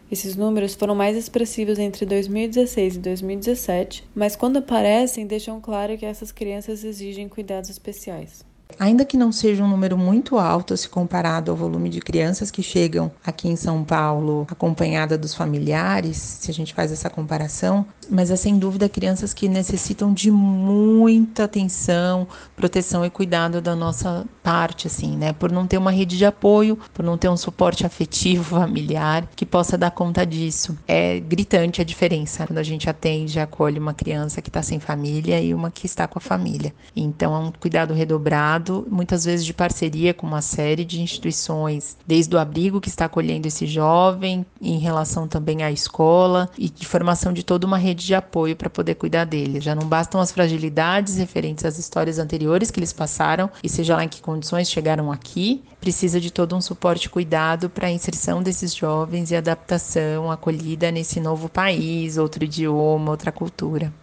Esses 0.10 0.36
números 0.36 0.76
foram 0.76 0.96
mais 0.96 1.18
expressivos 1.18 1.78
entre 1.78 2.06
2016 2.06 2.96
e 2.96 3.00
2017, 3.00 4.04
mas 4.16 4.36
quando 4.36 4.58
aparecem, 4.58 5.28
deixam 5.28 5.60
claro 5.60 5.98
que 5.98 6.06
essas 6.06 6.32
crianças 6.32 6.84
exigem 6.84 7.28
cuidados 7.28 7.70
especiais. 7.70 8.46
Ainda 8.80 9.06
que 9.06 9.18
não 9.18 9.32
seja 9.32 9.64
um 9.64 9.68
número 9.68 9.98
muito 9.98 10.38
alto 10.38 10.76
se 10.76 10.90
comparado 10.90 11.52
ao 11.52 11.58
volume 11.58 11.90
de 11.90 12.00
crianças 12.00 12.52
que 12.52 12.62
chegam 12.62 13.12
aqui 13.26 13.48
em 13.48 13.56
São 13.56 13.84
Paulo 13.84 14.46
acompanhada 14.50 15.18
dos 15.18 15.34
familiares, 15.34 16.18
se 16.18 16.52
a 16.52 16.54
gente 16.54 16.74
faz 16.74 16.92
essa 16.92 17.10
comparação, 17.10 17.86
mas 18.10 18.30
é 18.30 18.36
sem 18.36 18.58
dúvida 18.58 18.90
crianças 18.90 19.34
que 19.34 19.48
necessitam 19.48 20.14
de 20.14 20.30
muita 20.30 21.46
atenção, 21.46 22.28
proteção 22.56 23.06
e 23.06 23.10
cuidado 23.10 23.62
da 23.62 23.76
nossa 23.76 24.26
parte, 24.44 24.88
assim, 24.88 25.18
né? 25.18 25.34
Por 25.34 25.52
não 25.52 25.66
ter 25.66 25.78
uma 25.78 25.92
rede 25.92 26.18
de 26.18 26.26
apoio, 26.26 26.78
por 26.94 27.04
não 27.04 27.18
ter 27.18 27.30
um 27.30 27.38
suporte 27.38 27.86
afetivo 27.86 28.44
familiar 28.60 29.28
que 29.36 29.46
possa 29.46 29.78
dar 29.78 29.92
conta 29.92 30.26
disso. 30.26 30.78
É 30.88 31.20
gritante 31.20 31.82
a 31.82 31.84
diferença 31.84 32.46
quando 32.46 32.60
a 32.60 32.64
gente 32.64 32.90
atende 32.90 33.38
e 33.38 33.42
acolhe 33.42 33.80
uma 33.80 33.94
criança 33.94 34.42
que 34.42 34.50
está 34.50 34.62
sem 34.62 34.80
família 34.80 35.42
e 35.42 35.54
uma 35.54 35.72
que 35.72 35.86
está 35.86 36.08
com 36.08 36.20
a 36.20 36.22
família. 36.22 36.74
Então 36.96 37.34
é 37.34 37.40
um 37.40 37.52
cuidado 37.52 37.94
redobrado 37.94 38.64
muitas 38.89 39.25
vezes 39.25 39.45
de 39.45 39.54
parceria 39.54 40.13
com 40.13 40.25
uma 40.25 40.41
série 40.41 40.86
de 40.86 41.01
instituições, 41.01 41.97
desde 42.06 42.36
o 42.36 42.39
abrigo 42.39 42.82
que 42.82 42.89
está 42.89 43.06
acolhendo 43.06 43.47
esse 43.47 43.65
jovem, 43.65 44.45
em 44.62 44.80
relação 44.80 45.28
também 45.28 45.63
à 45.63 45.71
escola 45.71 46.49
e 46.58 46.69
de 46.69 46.86
formação 46.88 47.34
de 47.34 47.43
toda 47.43 47.67
uma 47.67 47.78
rede 47.78 48.06
de 48.06 48.15
apoio 48.15 48.56
para 48.56 48.69
poder 48.69 48.95
cuidar 48.95 49.25
dele. 49.25 49.62
Já 49.62 49.75
não 49.75 49.88
bastam 49.88 50.19
as 50.19 50.32
fragilidades 50.32 51.17
referentes 51.17 51.65
às 51.65 51.78
histórias 51.78 52.19
anteriores 52.19 52.71
que 52.71 52.80
eles 52.80 52.93
passaram, 52.93 53.49
e 53.63 53.69
seja 53.69 53.95
lá 53.95 54.04
em 54.04 54.10
que 54.10 54.21
condições 54.21 54.69
chegaram 54.69 55.12
aqui, 55.12 55.63
precisa 55.80 56.19
de 56.19 56.32
todo 56.32 56.56
um 56.56 56.62
suporte 56.62 57.06
e 57.06 57.10
cuidado 57.10 57.69
para 57.69 57.88
a 57.88 57.91
inserção 57.91 58.41
desses 58.41 58.73
jovens 58.73 59.32
e 59.32 59.36
adaptação, 59.36 60.32
acolhida 60.32 60.91
nesse 60.91 61.19
novo 61.19 61.47
país, 61.47 62.17
outro 62.17 62.43
idioma, 62.43 63.12
outra 63.12 63.32
cultura 63.32 63.93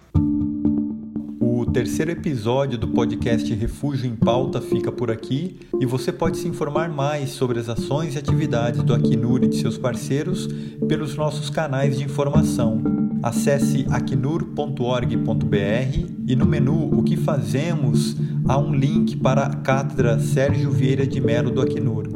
terceiro 1.66 2.10
episódio 2.10 2.78
do 2.78 2.88
podcast 2.88 3.52
Refúgio 3.54 4.08
em 4.08 4.16
Pauta 4.16 4.60
fica 4.60 4.90
por 4.90 5.10
aqui 5.10 5.60
e 5.78 5.84
você 5.84 6.10
pode 6.10 6.38
se 6.38 6.48
informar 6.48 6.88
mais 6.88 7.30
sobre 7.30 7.58
as 7.58 7.68
ações 7.68 8.14
e 8.14 8.18
atividades 8.18 8.82
do 8.82 8.94
Acnur 8.94 9.44
e 9.44 9.48
de 9.48 9.56
seus 9.56 9.76
parceiros 9.76 10.48
pelos 10.88 11.14
nossos 11.14 11.50
canais 11.50 11.98
de 11.98 12.04
informação. 12.04 12.82
Acesse 13.22 13.86
acnur.org.br 13.90 15.16
e 16.26 16.34
no 16.34 16.46
menu 16.46 16.98
O 16.98 17.02
que 17.02 17.16
fazemos 17.16 18.16
há 18.48 18.58
um 18.58 18.74
link 18.74 19.16
para 19.18 19.42
a 19.42 19.54
Cátedra 19.54 20.18
Sérgio 20.18 20.70
Vieira 20.70 21.06
de 21.06 21.20
Melo 21.20 21.50
do 21.50 21.60
Acnur. 21.60 22.08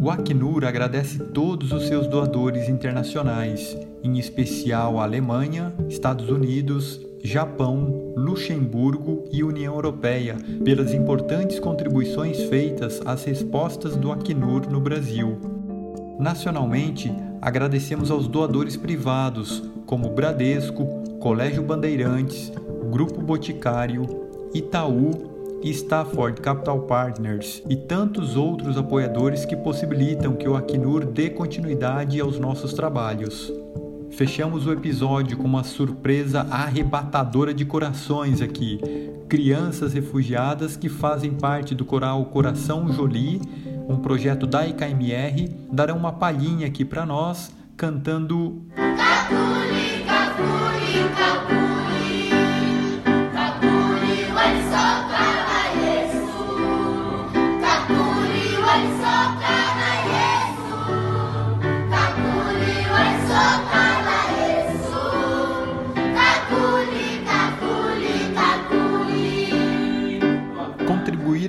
O 0.00 0.10
Acnur 0.10 0.64
agradece 0.64 1.18
todos 1.18 1.72
os 1.72 1.88
seus 1.88 2.06
doadores 2.06 2.68
internacionais, 2.68 3.76
em 4.04 4.18
especial 4.18 5.00
a 5.00 5.02
Alemanha, 5.02 5.74
Estados 5.88 6.30
Unidos, 6.30 7.07
Japão, 7.22 8.12
Luxemburgo 8.16 9.24
e 9.32 9.42
União 9.42 9.74
Europeia 9.74 10.36
pelas 10.64 10.94
importantes 10.94 11.58
contribuições 11.58 12.42
feitas 12.44 13.00
às 13.04 13.24
respostas 13.24 13.96
do 13.96 14.12
Acnur 14.12 14.70
no 14.70 14.80
Brasil. 14.80 15.38
Nacionalmente, 16.18 17.12
agradecemos 17.40 18.10
aos 18.10 18.26
doadores 18.26 18.76
privados, 18.76 19.62
como 19.86 20.10
Bradesco, 20.10 20.86
Colégio 21.20 21.62
Bandeirantes, 21.62 22.52
Grupo 22.90 23.20
Boticário, 23.20 24.06
Itaú 24.54 25.60
e 25.62 25.70
Stafford 25.70 26.40
Capital 26.40 26.82
Partners 26.82 27.62
e 27.68 27.76
tantos 27.76 28.36
outros 28.36 28.78
apoiadores 28.78 29.44
que 29.44 29.56
possibilitam 29.56 30.34
que 30.34 30.48
o 30.48 30.56
Acnur 30.56 31.04
dê 31.04 31.30
continuidade 31.30 32.20
aos 32.20 32.38
nossos 32.38 32.72
trabalhos. 32.72 33.52
Fechamos 34.10 34.66
o 34.66 34.72
episódio 34.72 35.36
com 35.36 35.44
uma 35.44 35.62
surpresa 35.62 36.40
arrebatadora 36.50 37.54
de 37.54 37.64
corações 37.64 38.40
aqui. 38.40 38.80
Crianças 39.28 39.92
refugiadas 39.92 40.76
que 40.76 40.88
fazem 40.88 41.32
parte 41.34 41.74
do 41.74 41.84
coral 41.84 42.24
Coração 42.26 42.92
Jolie, 42.92 43.40
um 43.88 43.96
projeto 43.96 44.46
da 44.46 44.66
IKMR, 44.66 45.48
darão 45.70 45.96
uma 45.96 46.12
palhinha 46.12 46.66
aqui 46.66 46.84
para 46.84 47.06
nós 47.06 47.52
cantando. 47.76 48.62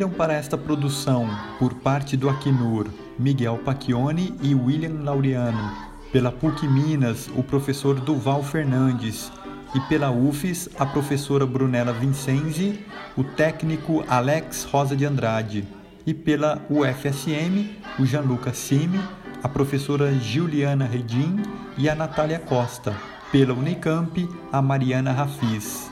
Para 0.09 0.33
esta 0.33 0.57
produção, 0.57 1.29
por 1.57 1.73
parte 1.75 2.17
do 2.17 2.29
Acnur, 2.29 2.87
Miguel 3.17 3.57
Pacchioni 3.57 4.33
e 4.41 4.55
William 4.55 5.03
Laureano, 5.03 5.71
pela 6.11 6.31
PUC 6.31 6.67
Minas, 6.67 7.29
o 7.35 7.43
professor 7.43 7.99
Duval 7.99 8.43
Fernandes, 8.43 9.31
e 9.75 9.79
pela 9.81 10.09
UFES, 10.09 10.69
a 10.79 10.85
professora 10.85 11.45
Brunella 11.45 11.93
Vincenzi, 11.93 12.83
o 13.15 13.23
técnico 13.23 14.03
Alex 14.07 14.63
Rosa 14.63 14.95
de 14.95 15.05
Andrade, 15.05 15.67
e 16.05 16.13
pela 16.13 16.61
UFSM, 16.69 17.69
o 17.99 18.05
Gianluca 18.05 18.53
Simi, 18.53 18.99
a 19.43 19.47
professora 19.47 20.13
Juliana 20.13 20.85
Redim 20.85 21.43
e 21.77 21.87
a 21.87 21.95
Natália 21.95 22.39
Costa, 22.39 22.95
pela 23.31 23.53
Unicamp, 23.53 24.27
a 24.51 24.61
Mariana 24.61 25.11
Rafiz. 25.11 25.88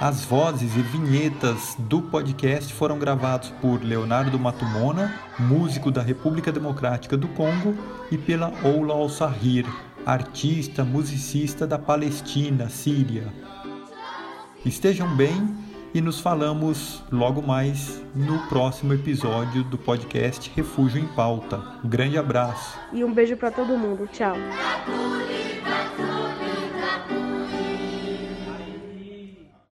As 0.00 0.24
vozes 0.24 0.74
e 0.76 0.80
vinhetas 0.80 1.76
do 1.78 2.00
podcast 2.00 2.72
foram 2.72 2.98
gravados 2.98 3.50
por 3.60 3.84
Leonardo 3.84 4.38
Matumona, 4.38 5.14
músico 5.38 5.90
da 5.90 6.00
República 6.00 6.50
Democrática 6.50 7.18
do 7.18 7.28
Congo, 7.28 7.76
e 8.10 8.16
pela 8.16 8.50
Oula 8.64 8.94
Al-Sahir, 8.94 9.66
artista, 10.06 10.84
musicista 10.84 11.66
da 11.66 11.78
Palestina, 11.78 12.70
Síria. 12.70 13.30
Estejam 14.64 15.14
bem 15.14 15.54
e 15.92 16.00
nos 16.00 16.18
falamos 16.18 17.04
logo 17.12 17.42
mais 17.42 18.02
no 18.14 18.38
próximo 18.48 18.94
episódio 18.94 19.62
do 19.64 19.76
podcast 19.76 20.50
Refúgio 20.56 20.98
em 20.98 21.08
Pauta. 21.08 21.62
Um 21.84 21.88
grande 21.90 22.16
abraço. 22.16 22.78
E 22.90 23.04
um 23.04 23.12
beijo 23.12 23.36
para 23.36 23.50
todo 23.50 23.76
mundo. 23.76 24.08
Tchau. 24.10 24.34